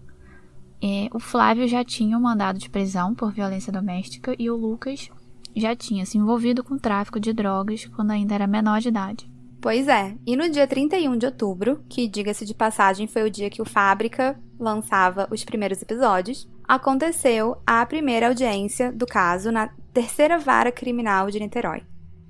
[0.82, 5.10] É, o Flávio já tinha um mandado de prisão por violência doméstica e o Lucas
[5.56, 9.32] já tinha se envolvido com tráfico de drogas quando ainda era menor de idade.
[9.62, 13.50] Pois é, e no dia 31 de outubro, que diga-se de passagem foi o dia
[13.50, 20.40] que o Fábrica lançava os primeiros episódios, aconteceu a primeira audiência do caso na terceira
[20.40, 21.84] vara criminal de Niterói.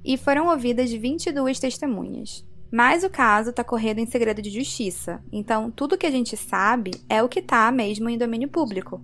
[0.03, 2.43] E foram ouvidas 22 testemunhas.
[2.71, 6.89] Mas o caso está correndo em segredo de justiça, então tudo que a gente sabe
[7.07, 8.99] é o que está mesmo em domínio público.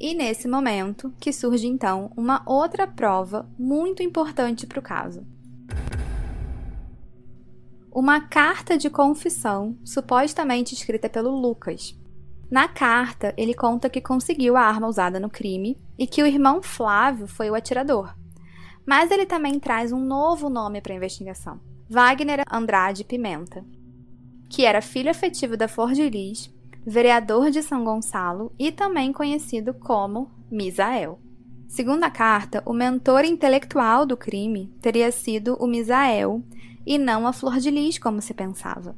[0.00, 5.24] E nesse momento que surge então uma outra prova muito importante para o caso
[7.92, 11.99] uma carta de confissão, supostamente escrita pelo Lucas.
[12.50, 16.60] Na carta, ele conta que conseguiu a arma usada no crime e que o irmão
[16.60, 18.14] Flávio foi o atirador.
[18.84, 23.64] Mas ele também traz um novo nome para a investigação: Wagner Andrade Pimenta,
[24.48, 26.52] que era filho afetivo da Flor de Lis,
[26.84, 31.20] vereador de São Gonçalo e também conhecido como Misael.
[31.68, 36.42] Segundo a carta, o mentor intelectual do crime teria sido o Misael,
[36.84, 38.96] e não a flor de lis como se pensava.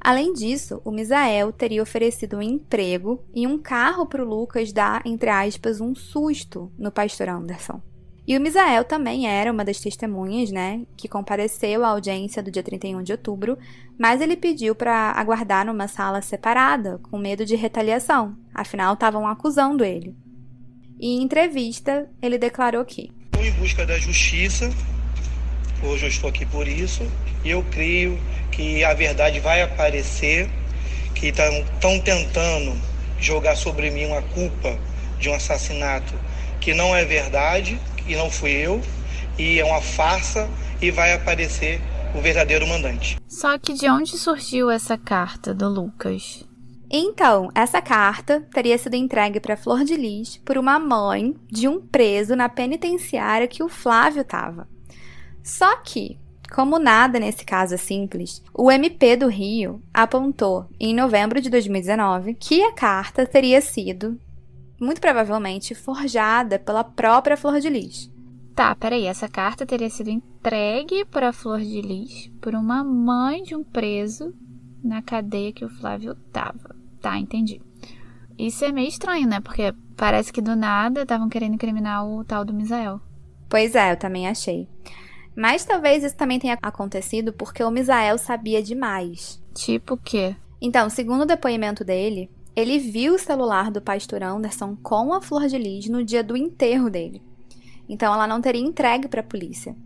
[0.00, 5.02] Além disso, o Misael teria oferecido um emprego e um carro para o Lucas dar,
[5.04, 7.80] entre aspas, um susto no pastor Anderson.
[8.28, 12.62] E o Misael também era uma das testemunhas, né, que compareceu à audiência do dia
[12.62, 13.56] 31 de outubro,
[13.98, 19.82] mas ele pediu para aguardar numa sala separada, com medo de retaliação, afinal estavam acusando
[19.82, 20.14] ele.
[21.00, 24.68] E em entrevista, ele declarou que: em busca da justiça,
[25.82, 27.04] hoje eu estou aqui por isso,
[27.42, 28.18] e eu creio
[28.58, 30.50] que a verdade vai aparecer,
[31.14, 32.76] que estão tentando
[33.20, 34.76] jogar sobre mim uma culpa
[35.16, 36.12] de um assassinato
[36.60, 38.82] que não é verdade, e não fui eu,
[39.38, 40.50] e é uma farsa
[40.82, 41.80] e vai aparecer
[42.16, 43.16] o verdadeiro mandante.
[43.28, 46.44] Só que de onde surgiu essa carta do Lucas?
[46.90, 51.80] Então, essa carta teria sido entregue para Flor de Lis por uma mãe de um
[51.80, 54.66] preso na penitenciária que o Flávio estava.
[55.44, 56.18] Só que,
[56.52, 62.34] como nada nesse caso é simples, o MP do Rio apontou, em novembro de 2019,
[62.34, 64.18] que a carta teria sido
[64.80, 68.10] muito provavelmente forjada pela própria Flor de Lis.
[68.54, 73.54] Tá, peraí, essa carta teria sido entregue para Flor de Lis por uma mãe de
[73.54, 74.34] um preso
[74.82, 76.74] na cadeia que o Flávio tava.
[77.00, 77.60] Tá, entendi.
[78.38, 79.40] Isso é meio estranho, né?
[79.40, 83.00] Porque parece que do nada estavam querendo incriminar o tal do Misael.
[83.48, 84.68] Pois é, eu também achei.
[85.38, 89.40] Mas talvez isso também tenha acontecido porque o Misael sabia demais.
[89.54, 90.34] Tipo o quê?
[90.60, 95.46] Então, segundo o depoimento dele, ele viu o celular do pastor Anderson com a Flor
[95.46, 97.22] de Lis no dia do enterro dele.
[97.88, 99.76] Então ela não teria entregue para a polícia.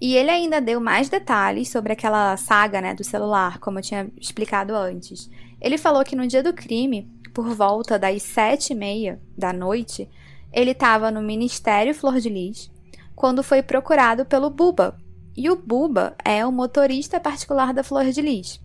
[0.00, 4.10] E ele ainda deu mais detalhes sobre aquela saga né, do celular, como eu tinha
[4.20, 5.30] explicado antes.
[5.60, 10.10] Ele falou que no dia do crime, por volta das sete e meia da noite,
[10.52, 12.68] ele estava no Ministério Flor de Lis
[13.18, 14.96] quando foi procurado pelo Buba.
[15.36, 18.60] E o Buba é o motorista particular da Flor de Lis.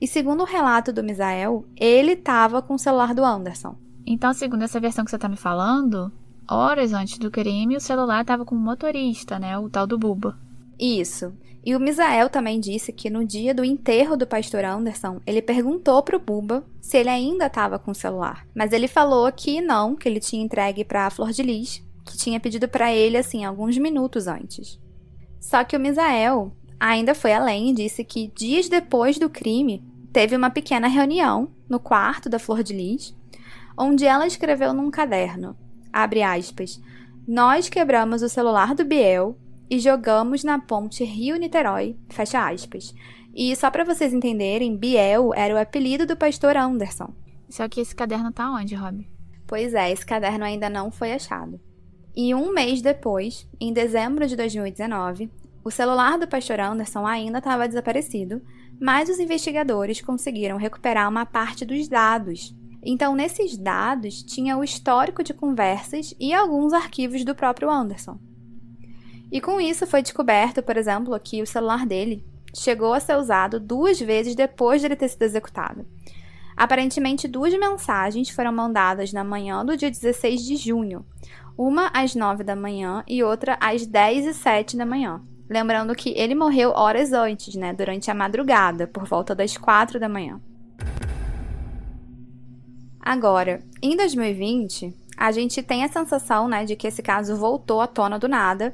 [0.00, 3.76] E segundo o relato do Misael, ele estava com o celular do Anderson.
[4.04, 6.10] Então, segundo essa versão que você está me falando,
[6.50, 9.56] horas antes do crime, o celular estava com o motorista, né?
[9.56, 10.36] O tal do Buba.
[10.76, 11.32] Isso.
[11.64, 16.02] E o Misael também disse que no dia do enterro do pastor Anderson, ele perguntou
[16.02, 18.48] pro Buba se ele ainda estava com o celular.
[18.52, 22.16] Mas ele falou que não, que ele tinha entregue para a Flor de Lis, que
[22.16, 24.80] tinha pedido para ele assim alguns minutos antes.
[25.40, 30.36] Só que o Misael ainda foi além e disse que dias depois do crime, teve
[30.36, 33.16] uma pequena reunião no quarto da Flor de Lis,
[33.76, 35.56] onde ela escreveu num caderno,
[35.92, 36.80] abre aspas,
[37.26, 39.36] nós quebramos o celular do Biel
[39.70, 42.94] e jogamos na ponte Rio-Niterói, fecha aspas.
[43.34, 47.14] E só para vocês entenderem, Biel era o apelido do pastor Anderson.
[47.48, 49.06] Só que esse caderno tá onde, Rob?
[49.46, 51.60] Pois é, esse caderno ainda não foi achado.
[52.14, 55.30] E um mês depois, em dezembro de 2019,
[55.64, 58.42] o celular do pastor Anderson ainda estava desaparecido,
[58.78, 62.54] mas os investigadores conseguiram recuperar uma parte dos dados.
[62.84, 68.18] Então, nesses dados, tinha o histórico de conversas e alguns arquivos do próprio Anderson.
[69.30, 73.58] E com isso foi descoberto, por exemplo, que o celular dele chegou a ser usado
[73.58, 75.86] duas vezes depois de ele ter sido executado.
[76.56, 81.06] Aparentemente, duas mensagens foram mandadas na manhã do dia 16 de junho,
[81.56, 85.20] uma às 9 da manhã e outra às 10 e 7 da manhã.
[85.48, 90.08] Lembrando que ele morreu horas antes, né, durante a madrugada, por volta das 4 da
[90.08, 90.40] manhã.
[93.00, 97.86] Agora, em 2020, a gente tem a sensação, né, de que esse caso voltou à
[97.86, 98.72] tona do nada,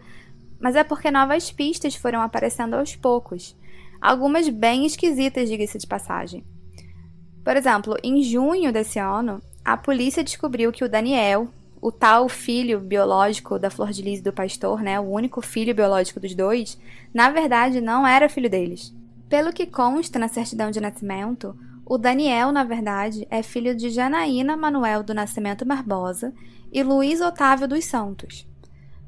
[0.61, 3.57] mas é porque novas pistas foram aparecendo aos poucos.
[4.01, 6.45] Algumas bem esquisitas, diga-se de passagem.
[7.45, 11.49] Por exemplo, em junho desse ano, a polícia descobriu que o Daniel,
[11.81, 15.75] o tal filho biológico da Flor de Lis e do pastor, né, o único filho
[15.75, 16.79] biológico dos dois,
[17.13, 18.95] na verdade não era filho deles.
[19.29, 24.57] Pelo que consta na certidão de nascimento, o Daniel, na verdade, é filho de Janaína
[24.57, 26.35] Manuel do Nascimento Barbosa
[26.71, 28.47] e Luiz Otávio dos Santos.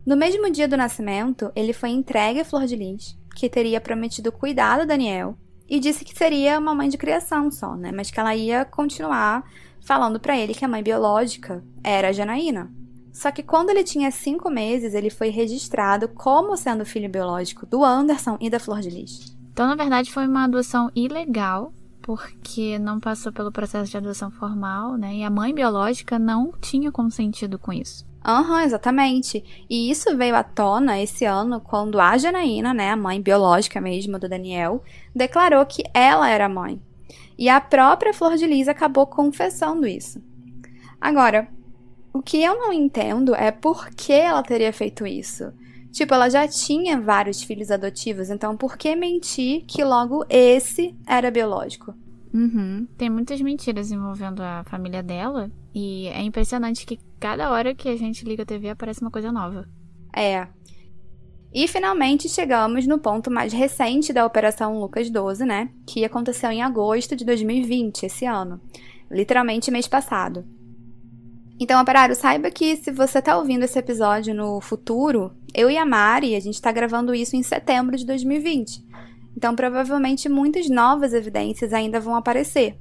[0.05, 4.33] No mesmo dia do nascimento, ele foi entregue a Flor de Lis, que teria prometido
[4.33, 5.37] cuidar do Daniel,
[5.69, 7.93] e disse que seria uma mãe de criação só, né?
[7.95, 9.45] Mas que ela ia continuar
[9.81, 12.71] falando para ele que a mãe biológica era a Janaína.
[13.13, 17.85] Só que quando ele tinha cinco meses, ele foi registrado como sendo filho biológico do
[17.85, 19.37] Anderson e da Flor de Lis.
[19.53, 24.97] Então, na verdade, foi uma adoção ilegal, porque não passou pelo processo de adoção formal,
[24.97, 25.17] né?
[25.17, 28.09] E a mãe biológica não tinha consentido com isso.
[28.25, 29.43] Aham, uhum, exatamente.
[29.69, 34.19] E isso veio à tona esse ano quando a Janaína, né, a mãe biológica mesmo
[34.19, 34.83] do Daniel,
[35.15, 36.81] declarou que ela era a mãe.
[37.41, 40.23] E a própria Flor de Lis acabou confessando isso.
[41.01, 41.49] Agora,
[42.13, 45.51] o que eu não entendo é por que ela teria feito isso.
[45.91, 51.31] Tipo, ela já tinha vários filhos adotivos, então por que mentir que logo esse era
[51.31, 51.95] biológico?
[52.33, 52.87] Uhum.
[52.99, 55.51] Tem muitas mentiras envolvendo a família dela.
[55.75, 59.33] E é impressionante que cada hora que a gente liga a TV aparece uma coisa
[59.33, 59.67] nova.
[60.15, 60.47] É.
[61.53, 65.69] E finalmente chegamos no ponto mais recente da Operação Lucas 12, né?
[65.85, 68.61] Que aconteceu em agosto de 2020, esse ano.
[69.11, 70.45] Literalmente mês passado.
[71.59, 75.85] Então, operário, saiba que se você está ouvindo esse episódio no futuro, eu e a
[75.85, 78.85] Mari, a gente está gravando isso em setembro de 2020.
[79.37, 82.79] Então, provavelmente muitas novas evidências ainda vão aparecer.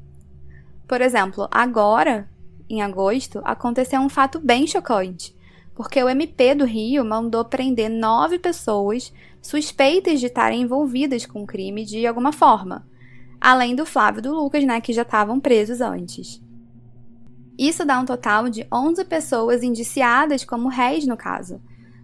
[0.87, 2.29] Por exemplo, agora,
[2.69, 5.38] em agosto, aconteceu um fato bem chocante
[5.79, 11.47] porque o MP do Rio mandou prender nove pessoas suspeitas de estarem envolvidas com o
[11.47, 12.85] crime de alguma forma,
[13.39, 16.43] além do Flávio e do Lucas, né, que já estavam presos antes.
[17.57, 21.61] Isso dá um total de 11 pessoas indiciadas como réis no caso.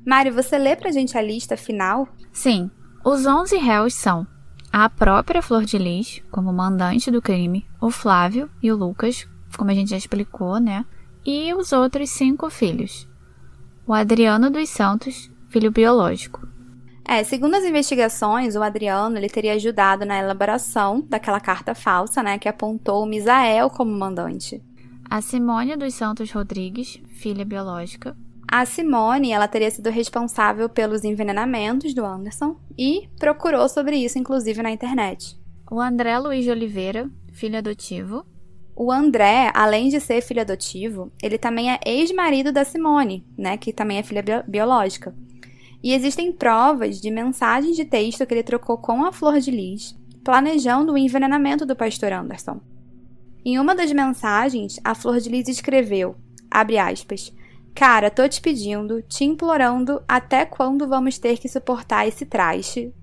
[0.07, 2.07] Mário, você lê pra gente a lista final?
[2.31, 2.71] Sim.
[3.03, 4.25] Os 11 réus são
[4.71, 9.69] a própria Flor de Lis, como mandante do crime, o Flávio e o Lucas, como
[9.69, 10.85] a gente já explicou, né?
[11.25, 13.05] E os outros cinco filhos,
[13.87, 16.47] o Adriano dos Santos, filho biológico.
[17.07, 22.39] É, segundo as investigações, o Adriano ele teria ajudado na elaboração daquela carta falsa, né,
[22.39, 24.63] que apontou o Misael como mandante.
[25.07, 28.17] A Simone dos Santos Rodrigues, filha biológica.
[28.47, 34.63] A Simone, ela teria sido responsável pelos envenenamentos do Anderson e procurou sobre isso, inclusive,
[34.63, 35.37] na internet.
[35.69, 38.25] O André Luiz de Oliveira, filho adotivo.
[38.75, 43.71] O André, além de ser filho adotivo, ele também é ex-marido da Simone, né, que
[43.71, 45.15] também é filha biológica.
[45.81, 49.95] E existem provas de mensagens de texto que ele trocou com a Flor de Lis,
[50.23, 52.59] planejando o envenenamento do pastor Anderson.
[53.45, 56.15] Em uma das mensagens, a Flor de Lis escreveu,
[56.51, 57.31] abre aspas,
[57.75, 62.93] Cara, tô te pedindo, te implorando, até quando vamos ter que suportar esse traste?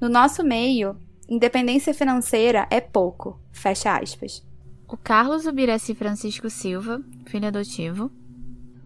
[0.00, 0.96] No nosso meio,
[1.28, 4.47] independência financeira é pouco, fecha aspas.
[4.90, 8.10] O Carlos Ubiraci Francisco Silva, filho adotivo.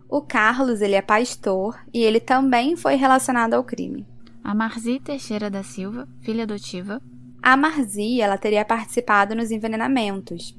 [0.09, 4.05] O Carlos, ele é pastor e ele também foi relacionado ao crime.
[4.43, 7.01] A Marzi Teixeira da Silva, filha adotiva.
[7.41, 10.59] A Marzi, ela teria participado nos envenenamentos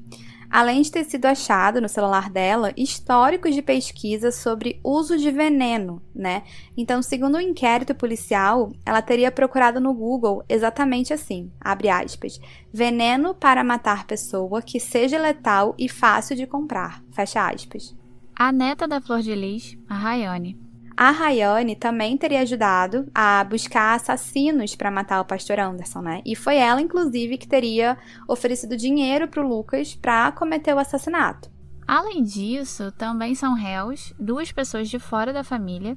[0.54, 6.00] além de ter sido achado no celular dela históricos de pesquisa sobre uso de veneno,
[6.14, 6.44] né?
[6.76, 12.38] Então, segundo o um inquérito policial, ela teria procurado no Google exatamente assim, abre aspas,
[12.72, 17.92] veneno para matar pessoa que seja letal e fácil de comprar, fecha aspas.
[18.32, 20.56] A neta da Flor de Lis, a Rayane,
[20.96, 26.22] a Rayane também teria ajudado a buscar assassinos para matar o pastor Anderson, né?
[26.24, 31.50] E foi ela, inclusive, que teria oferecido dinheiro para o Lucas para cometer o assassinato.
[31.86, 35.96] Além disso, também são réus duas pessoas de fora da família,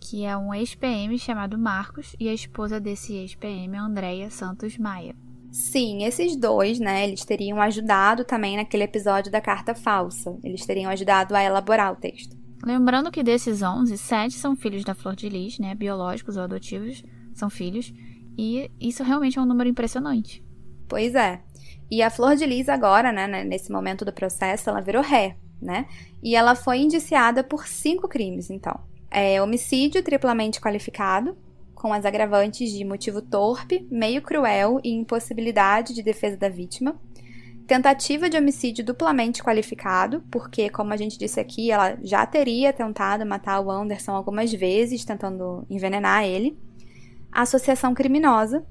[0.00, 5.14] que é um ex-PM chamado Marcos e a esposa desse ex-PM, Andréia Santos Maia.
[5.52, 10.36] Sim, esses dois, né, eles teriam ajudado também naquele episódio da carta falsa.
[10.42, 12.41] Eles teriam ajudado a elaborar o texto.
[12.62, 15.74] Lembrando que desses 11, 7 são filhos da Flor de Lis, né?
[15.74, 17.02] Biológicos ou adotivos,
[17.34, 17.92] são filhos.
[18.38, 20.44] E isso realmente é um número impressionante.
[20.88, 21.42] Pois é.
[21.90, 25.86] E a Flor de Lis agora, né, nesse momento do processo, ela virou ré, né?
[26.22, 28.80] E ela foi indiciada por cinco crimes, então.
[29.10, 31.36] É homicídio triplamente qualificado,
[31.74, 36.98] com as agravantes de motivo torpe, meio cruel e impossibilidade de defesa da vítima
[37.66, 43.24] tentativa de homicídio duplamente qualificado, porque, como a gente disse aqui, ela já teria tentado
[43.24, 46.58] matar o Anderson algumas vezes, tentando envenenar ele,
[47.30, 48.64] associação criminosa,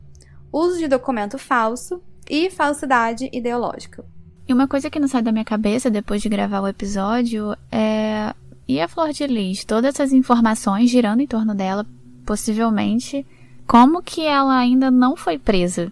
[0.52, 4.06] uso de documento falso e falsidade ideológica.
[4.48, 8.34] E uma coisa que não sai da minha cabeça depois de gravar o episódio é.
[8.68, 9.66] E a Flor de Lis?
[9.66, 11.86] Todas essas informações girando em torno dela,
[12.26, 13.26] possivelmente.
[13.68, 15.92] Como que ela ainda não foi presa?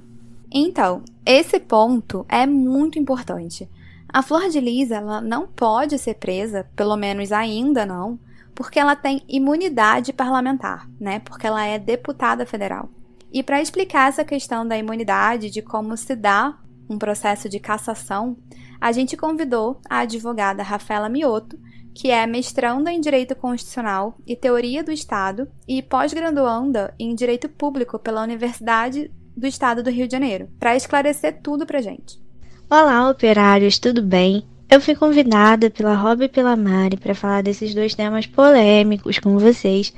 [0.52, 3.70] Então, esse ponto é muito importante.
[4.12, 8.20] A Flor de Lis ela não pode ser presa, pelo menos ainda não,
[8.56, 11.20] porque ela tem imunidade parlamentar, né?
[11.20, 12.90] Porque ela é deputada federal.
[13.32, 16.58] E para explicar essa questão da imunidade, de como se dá
[16.90, 18.36] um processo de cassação,
[18.82, 21.60] a gente convidou a advogada Rafaela Mioto,
[21.94, 28.00] que é mestranda em Direito Constitucional e Teoria do Estado e pós-graduanda em Direito Público
[28.00, 32.20] pela Universidade do estado do Rio de Janeiro, para esclarecer tudo pra gente.
[32.70, 34.46] Olá, operários, tudo bem?
[34.70, 39.40] Eu fui convidada pela Rob e pela Mari para falar desses dois temas polêmicos com
[39.40, 39.94] vocês.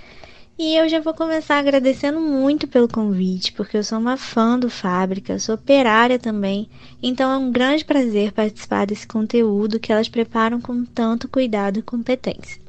[0.58, 4.70] E eu já vou começar agradecendo muito pelo convite, porque eu sou uma fã do
[4.70, 6.70] Fábrica, sou operária também,
[7.02, 11.82] então é um grande prazer participar desse conteúdo que elas preparam com tanto cuidado e
[11.82, 12.62] competência.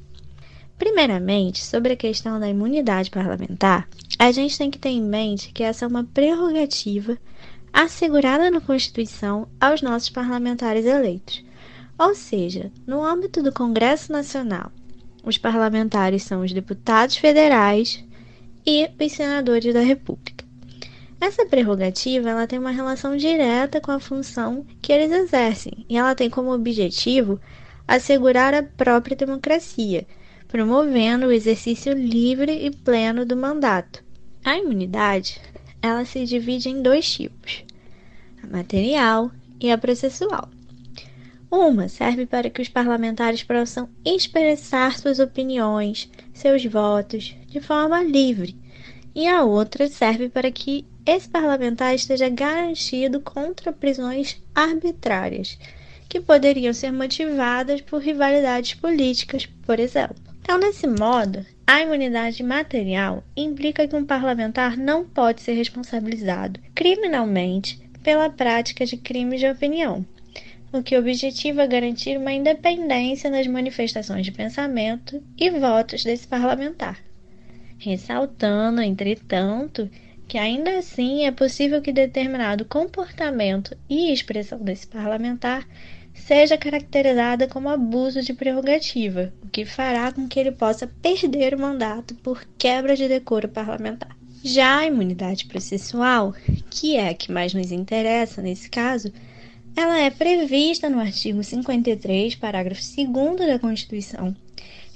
[0.78, 3.86] Primeiramente, sobre a questão da imunidade parlamentar,
[4.24, 7.18] a gente tem que ter em mente que essa é uma prerrogativa
[7.72, 11.44] assegurada na Constituição aos nossos parlamentares eleitos.
[11.98, 14.70] Ou seja, no âmbito do Congresso Nacional,
[15.24, 18.04] os parlamentares são os deputados federais
[18.64, 20.44] e os senadores da República.
[21.20, 26.14] Essa prerrogativa ela tem uma relação direta com a função que eles exercem e ela
[26.14, 27.40] tem como objetivo
[27.88, 30.06] assegurar a própria democracia,
[30.46, 34.11] promovendo o exercício livre e pleno do mandato.
[34.45, 35.40] A imunidade
[35.80, 37.64] ela se divide em dois tipos:
[38.43, 39.30] a material
[39.61, 40.49] e a processual.
[41.49, 48.57] Uma serve para que os parlamentares possam expressar suas opiniões, seus votos, de forma livre,
[49.14, 55.57] e a outra serve para que esse parlamentar esteja garantido contra prisões arbitrárias,
[56.09, 60.32] que poderiam ser motivadas por rivalidades políticas, por exemplo.
[60.43, 67.80] Então, desse modo, a imunidade material implica que um parlamentar não pode ser responsabilizado criminalmente
[68.03, 70.05] pela prática de crimes de opinião,
[70.72, 76.99] o que objetiva garantir uma independência nas manifestações de pensamento e votos desse parlamentar.
[77.78, 79.88] Ressaltando, entretanto,
[80.26, 85.66] que ainda assim é possível que determinado comportamento e expressão desse parlamentar
[86.26, 91.60] seja caracterizada como abuso de prerrogativa, o que fará com que ele possa perder o
[91.60, 94.16] mandato por quebra de decoro parlamentar.
[94.44, 96.34] Já a imunidade processual,
[96.70, 99.12] que é a que mais nos interessa nesse caso,
[99.74, 104.34] ela é prevista no artigo 53, parágrafo 2 da Constituição,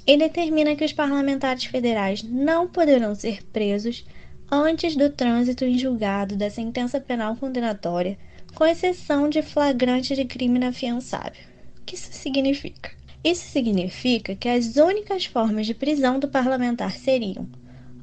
[0.05, 4.05] e determina que os parlamentares federais não poderão ser presos
[4.49, 8.17] antes do trânsito em julgado da sentença penal condenatória,
[8.57, 11.43] com exceção de flagrante de crime inafiançável.
[11.79, 12.89] O que isso significa?
[13.23, 17.47] Isso significa que as únicas formas de prisão do parlamentar seriam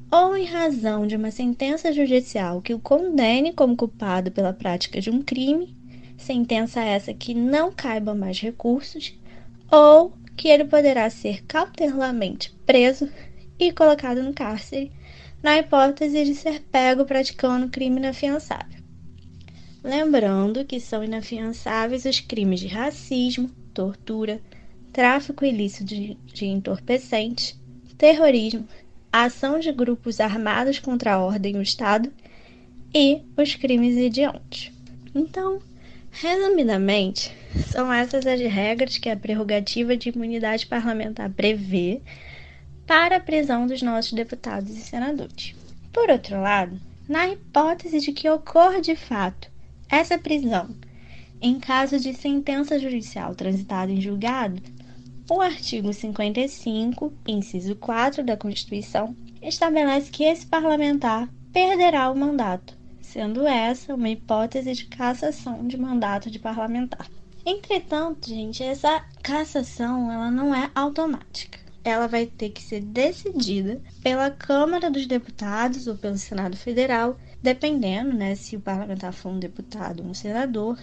[0.09, 5.09] ou em razão de uma sentença judicial que o condene como culpado pela prática de
[5.09, 5.75] um crime,
[6.17, 9.13] sentença essa que não caiba mais recursos,
[9.69, 13.09] ou que ele poderá ser cautelarmente preso
[13.59, 14.89] e colocado no cárcere,
[15.43, 18.74] na hipótese de ser pego praticando crime inafiançável.
[19.85, 24.41] Lembrando que são inafiançáveis os crimes de racismo, tortura,
[24.91, 27.55] tráfico ilícito de, de entorpecentes,
[27.95, 28.67] terrorismo,
[29.13, 32.11] ação de grupos armados contra a ordem e o Estado
[32.93, 34.71] e os crimes hediondos.
[35.13, 35.61] Então,
[36.17, 37.35] Resumidamente,
[37.73, 42.01] são essas as regras que a prerrogativa de imunidade parlamentar prevê
[42.87, 45.53] para a prisão dos nossos deputados e senadores.
[45.91, 46.79] Por outro lado,
[47.09, 49.51] na hipótese de que ocorra de fato
[49.89, 50.69] essa prisão
[51.41, 54.61] em caso de sentença judicial transitada em julgado,
[55.29, 62.75] o artigo 55, inciso 4 da Constituição, estabelece que esse parlamentar perderá o mandato
[63.15, 67.09] sendo essa uma hipótese de cassação de mandato de parlamentar.
[67.45, 71.57] Entretanto, gente, essa cassação ela não é automática.
[71.81, 78.11] Ela vai ter que ser decidida pela Câmara dos Deputados ou pelo Senado Federal, dependendo,
[78.11, 80.79] né, se o parlamentar for um deputado ou um senador,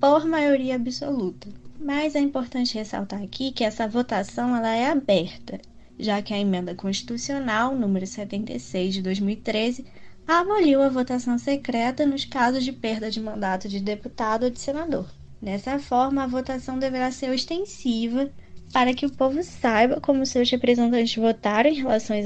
[0.00, 1.48] por maioria absoluta.
[1.78, 5.60] Mas é importante ressaltar aqui que essa votação ela é aberta,
[5.98, 9.84] já que a emenda constitucional número 76 de 2013
[10.26, 15.10] aboliu a votação secreta nos casos de perda de mandato de deputado ou de senador.
[15.42, 18.30] Dessa forma, a votação deverá ser ostensiva
[18.72, 22.24] para que o povo saiba como seus representantes votaram em relação às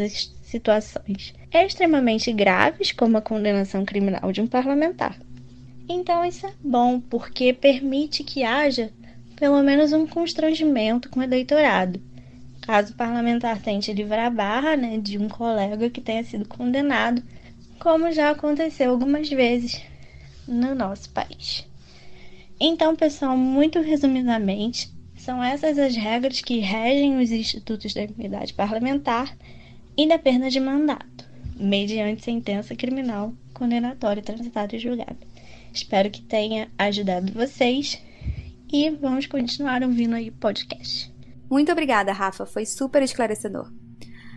[0.49, 5.19] situações extremamente graves, como a condenação criminal de um parlamentar.
[5.89, 8.91] Então, isso é bom porque permite que haja
[9.37, 12.01] pelo menos um constrangimento com o eleitorado.
[12.63, 17.23] Caso o parlamentar tente livrar a barra né, de um colega que tenha sido condenado
[17.79, 19.81] como já aconteceu algumas vezes
[20.47, 21.65] no nosso país.
[22.59, 29.37] Então, pessoal, muito resumidamente, são essas as regras que regem os institutos da imunidade parlamentar
[29.99, 35.19] e da perda de mandato, mediante sentença criminal condenatória transitada e julgada.
[35.75, 38.01] Espero que tenha ajudado vocês
[38.73, 41.13] e vamos continuar ouvindo aí o podcast.
[41.51, 43.73] Muito obrigada, Rafa, foi super esclarecedor.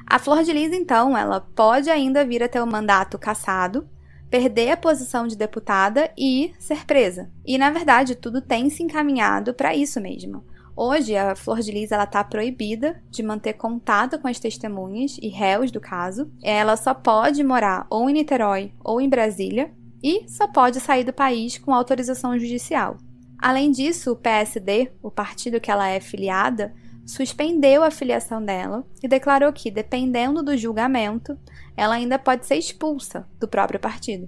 [0.08, 3.88] A Flor de Lis, então, ela pode ainda vir a ter o mandato cassado,
[4.32, 7.30] perder a posição de deputada e ser presa.
[7.46, 10.44] E, na verdade, tudo tem se encaminhado para isso mesmo.
[10.84, 15.70] Hoje, a Flor de Lis está proibida de manter contato com as testemunhas e réus
[15.70, 16.32] do caso.
[16.42, 19.72] Ela só pode morar ou em Niterói ou em Brasília
[20.02, 22.98] e só pode sair do país com autorização judicial.
[23.38, 26.74] Além disso, o PSD, o partido que ela é filiada,
[27.06, 31.38] suspendeu a filiação dela e declarou que, dependendo do julgamento,
[31.78, 34.28] ela ainda pode ser expulsa do próprio partido.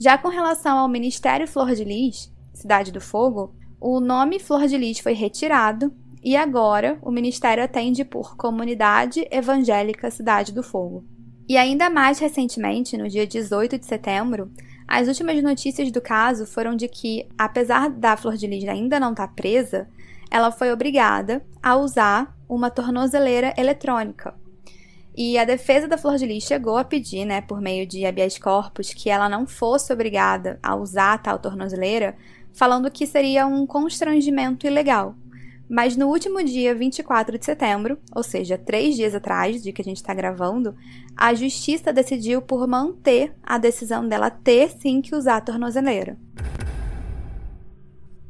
[0.00, 4.78] Já com relação ao Ministério Flor de Lis, Cidade do Fogo, o nome Flor de
[4.78, 11.04] Lis foi retirado e agora o ministério atende por Comunidade Evangélica Cidade do Fogo.
[11.48, 14.52] E ainda mais recentemente, no dia 18 de setembro,
[14.86, 19.10] as últimas notícias do caso foram de que, apesar da Flor de Lis ainda não
[19.10, 19.88] estar tá presa,
[20.30, 24.32] ela foi obrigada a usar uma tornozeleira eletrônica.
[25.14, 28.38] E a defesa da Flor de Lis chegou a pedir, né, por meio de habeas
[28.38, 32.16] corpus, que ela não fosse obrigada a usar tal tornozeleira,
[32.52, 35.14] falando que seria um constrangimento ilegal.
[35.68, 39.84] Mas no último dia 24 de setembro, ou seja, três dias atrás de que a
[39.84, 40.76] gente está gravando,
[41.16, 46.18] a justiça decidiu por manter a decisão dela ter sim que usar a tornozeleira.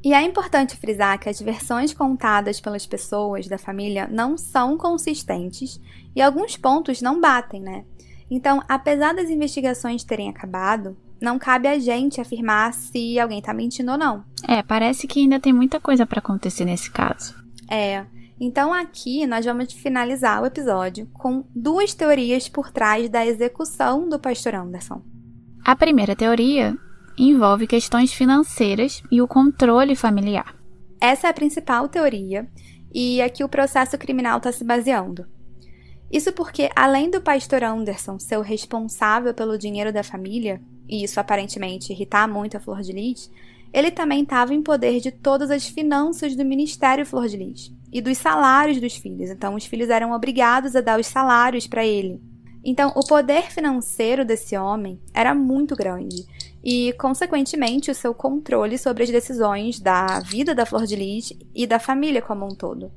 [0.04, 5.80] E é importante frisar que as versões contadas pelas pessoas da família não são consistentes
[6.14, 7.84] e alguns pontos não batem, né?
[8.28, 13.92] Então, apesar das investigações terem acabado, não cabe a gente afirmar se alguém tá mentindo
[13.92, 14.24] ou não.
[14.46, 17.34] É, parece que ainda tem muita coisa para acontecer nesse caso.
[17.70, 18.04] É.
[18.40, 24.18] Então aqui nós vamos finalizar o episódio com duas teorias por trás da execução do
[24.18, 25.00] pastor Anderson.
[25.64, 26.76] A primeira teoria
[27.16, 30.56] envolve questões financeiras e o controle familiar.
[31.00, 32.48] Essa é a principal teoria
[32.92, 35.24] e aqui o processo criminal está se baseando.
[36.12, 41.18] Isso porque, além do pastor Anderson ser o responsável pelo dinheiro da família, e isso
[41.18, 43.30] aparentemente irritar muito a Flor de Lis,
[43.72, 48.02] ele também estava em poder de todas as finanças do Ministério Flor de Lis e
[48.02, 49.30] dos salários dos filhos.
[49.30, 52.20] Então, os filhos eram obrigados a dar os salários para ele.
[52.62, 56.26] Então, o poder financeiro desse homem era muito grande
[56.62, 61.66] e, consequentemente, o seu controle sobre as decisões da vida da Flor de Lis e
[61.66, 62.92] da família como um todo.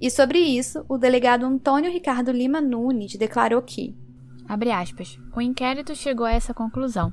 [0.00, 3.96] E sobre isso, o delegado Antônio Ricardo Lima Nunes declarou que
[4.48, 5.20] Abre aspas.
[5.36, 7.12] O inquérito chegou a essa conclusão: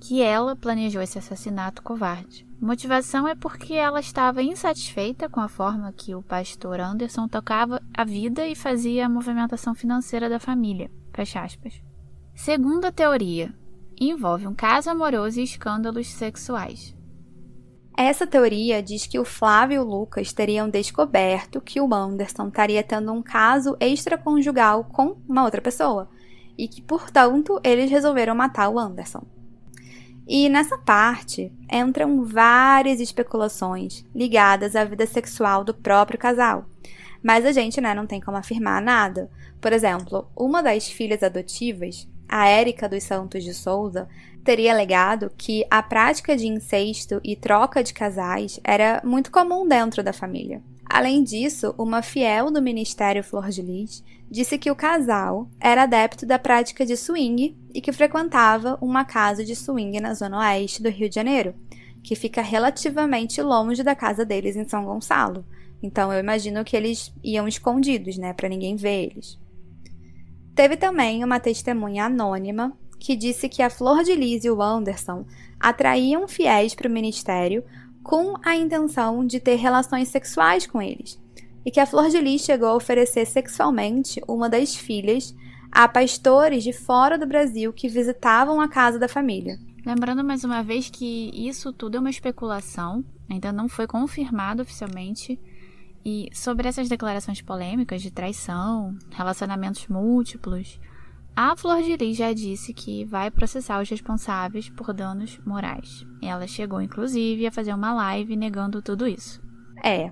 [0.00, 2.46] que ela planejou esse assassinato covarde.
[2.60, 8.04] Motivação é porque ela estava insatisfeita com a forma que o pastor Anderson tocava a
[8.04, 10.90] vida e fazia a movimentação financeira da família.
[11.12, 11.82] Fecha aspas.
[12.34, 13.52] Segunda teoria,
[14.00, 16.94] envolve um caso amoroso e escândalos sexuais.
[18.02, 22.82] Essa teoria diz que o Flávio e o Lucas teriam descoberto que o Anderson estaria
[22.82, 26.08] tendo um caso extraconjugal com uma outra pessoa
[26.56, 29.22] e que, portanto, eles resolveram matar o Anderson.
[30.26, 36.64] E nessa parte entram várias especulações ligadas à vida sexual do próprio casal.
[37.22, 39.30] Mas a gente né, não tem como afirmar nada.
[39.60, 44.08] Por exemplo, uma das filhas adotivas, a Érica dos Santos de Souza,
[44.44, 50.02] teria alegado que a prática de incesto e troca de casais era muito comum dentro
[50.02, 50.62] da família.
[50.88, 56.24] Além disso, uma fiel do Ministério Flor de Lis disse que o casal era adepto
[56.24, 60.88] da prática de swing e que frequentava uma casa de swing na zona oeste do
[60.88, 61.54] Rio de Janeiro,
[62.02, 65.44] que fica relativamente longe da casa deles em São Gonçalo.
[65.82, 69.38] Então eu imagino que eles iam escondidos, né, para ninguém ver eles.
[70.60, 75.24] Teve também uma testemunha anônima que disse que a Flor de Lis e o Anderson
[75.58, 77.64] atraíam fiéis para o ministério
[78.02, 81.18] com a intenção de ter relações sexuais com eles,
[81.64, 85.34] e que a Flor de Lis chegou a oferecer sexualmente uma das filhas
[85.72, 89.58] a pastores de fora do Brasil que visitavam a casa da família.
[89.86, 95.40] Lembrando mais uma vez que isso tudo é uma especulação, ainda não foi confirmado oficialmente.
[96.04, 100.80] E sobre essas declarações polêmicas de traição, relacionamentos múltiplos,
[101.36, 106.06] a Flor de Lis já disse que vai processar os responsáveis por danos morais.
[106.22, 109.42] Ela chegou, inclusive, a fazer uma live negando tudo isso.
[109.82, 110.10] É.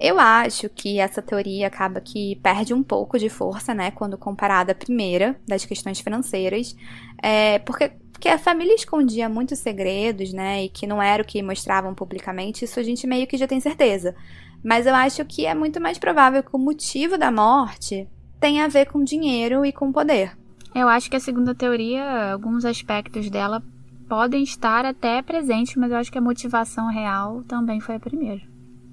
[0.00, 4.72] Eu acho que essa teoria acaba que perde um pouco de força, né, quando comparada
[4.72, 6.76] à primeira, das questões financeiras,
[7.20, 11.42] é, porque, porque a família escondia muitos segredos, né, e que não era o que
[11.42, 14.14] mostravam publicamente, isso a gente meio que já tem certeza.
[14.62, 18.08] Mas eu acho que é muito mais provável que o motivo da morte
[18.40, 20.36] tenha a ver com dinheiro e com poder.
[20.74, 23.62] Eu acho que a segunda teoria, alguns aspectos dela
[24.08, 28.42] podem estar até presentes, mas eu acho que a motivação real também foi a primeira.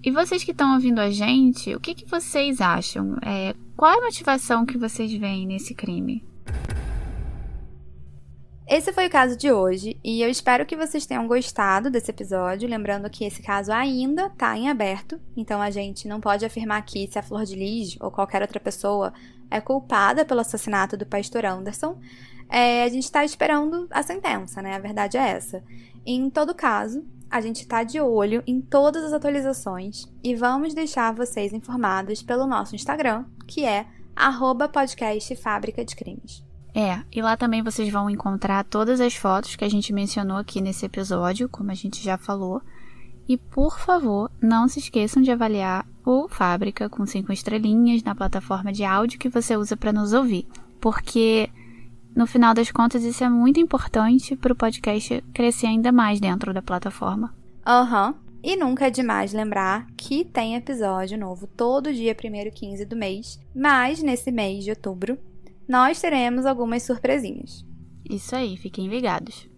[0.03, 3.17] E vocês que estão ouvindo a gente, o que, que vocês acham?
[3.23, 6.23] É, qual é a motivação que vocês veem nesse crime?
[8.67, 12.67] Esse foi o caso de hoje e eu espero que vocês tenham gostado desse episódio.
[12.67, 17.07] Lembrando que esse caso ainda está em aberto, então a gente não pode afirmar aqui
[17.07, 19.13] se a Flor de Lis ou qualquer outra pessoa
[19.51, 21.99] é culpada pelo assassinato do pastor Anderson.
[22.49, 24.73] É, a gente está esperando a sentença, né?
[24.73, 25.63] A verdade é essa.
[26.03, 31.13] Em todo caso, a gente está de olho em todas as atualizações e vamos deixar
[31.13, 33.85] vocês informados pelo nosso Instagram, que é
[34.15, 36.43] arroba podcast Fábrica de Crimes.
[36.75, 40.59] É, e lá também vocês vão encontrar todas as fotos que a gente mencionou aqui
[40.59, 42.61] nesse episódio, como a gente já falou.
[43.29, 48.73] E por favor, não se esqueçam de avaliar o Fábrica com cinco estrelinhas na plataforma
[48.73, 50.45] de áudio que você usa para nos ouvir,
[50.81, 51.49] porque
[52.13, 56.53] no final das contas, isso é muito importante para o podcast crescer ainda mais dentro
[56.53, 57.33] da plataforma.
[57.65, 58.09] Aham.
[58.09, 58.25] Uhum.
[58.43, 62.95] E nunca é demais lembrar que tem episódio novo todo dia 1 e 15 do
[62.95, 65.17] mês, mas nesse mês de outubro
[65.67, 67.65] nós teremos algumas surpresinhas.
[68.07, 69.49] Isso aí, fiquem ligados.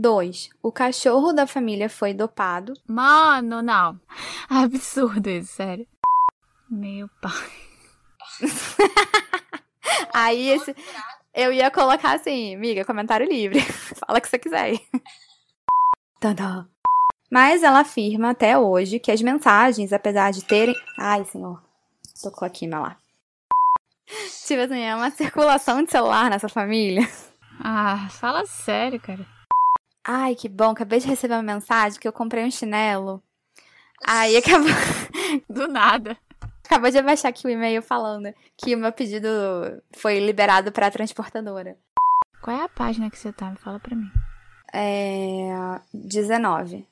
[0.00, 2.72] Dois, o cachorro da família foi dopado.
[2.86, 4.00] Mano, não.
[4.48, 5.86] Absurdo isso, sério.
[6.70, 7.50] Meu pai.
[10.12, 10.74] Aí esse.
[11.34, 13.60] Eu ia colocar assim, amiga, comentário livre.
[14.06, 14.78] Fala o que você quiser.
[16.20, 16.66] Tadã.
[17.30, 20.74] Mas ela afirma até hoje que as mensagens, apesar de terem.
[20.98, 21.62] Ai, senhor.
[22.22, 22.96] Tocou aqui, mas lá.
[24.46, 27.08] Tipo assim, é uma circulação de celular nessa família.
[27.60, 29.26] Ah, fala sério, cara.
[30.04, 30.70] Ai, que bom.
[30.70, 33.22] Acabei de receber uma mensagem que eu comprei um chinelo.
[34.06, 34.70] Aí acabou.
[35.48, 36.16] Do nada.
[36.68, 39.26] Acabou de abaixar aqui o e-mail falando que o meu pedido
[39.96, 41.78] foi liberado para a transportadora.
[42.42, 43.50] Qual é a página que você tá?
[43.50, 44.10] Me fala pra mim.
[44.74, 45.48] É.
[45.94, 46.86] 19.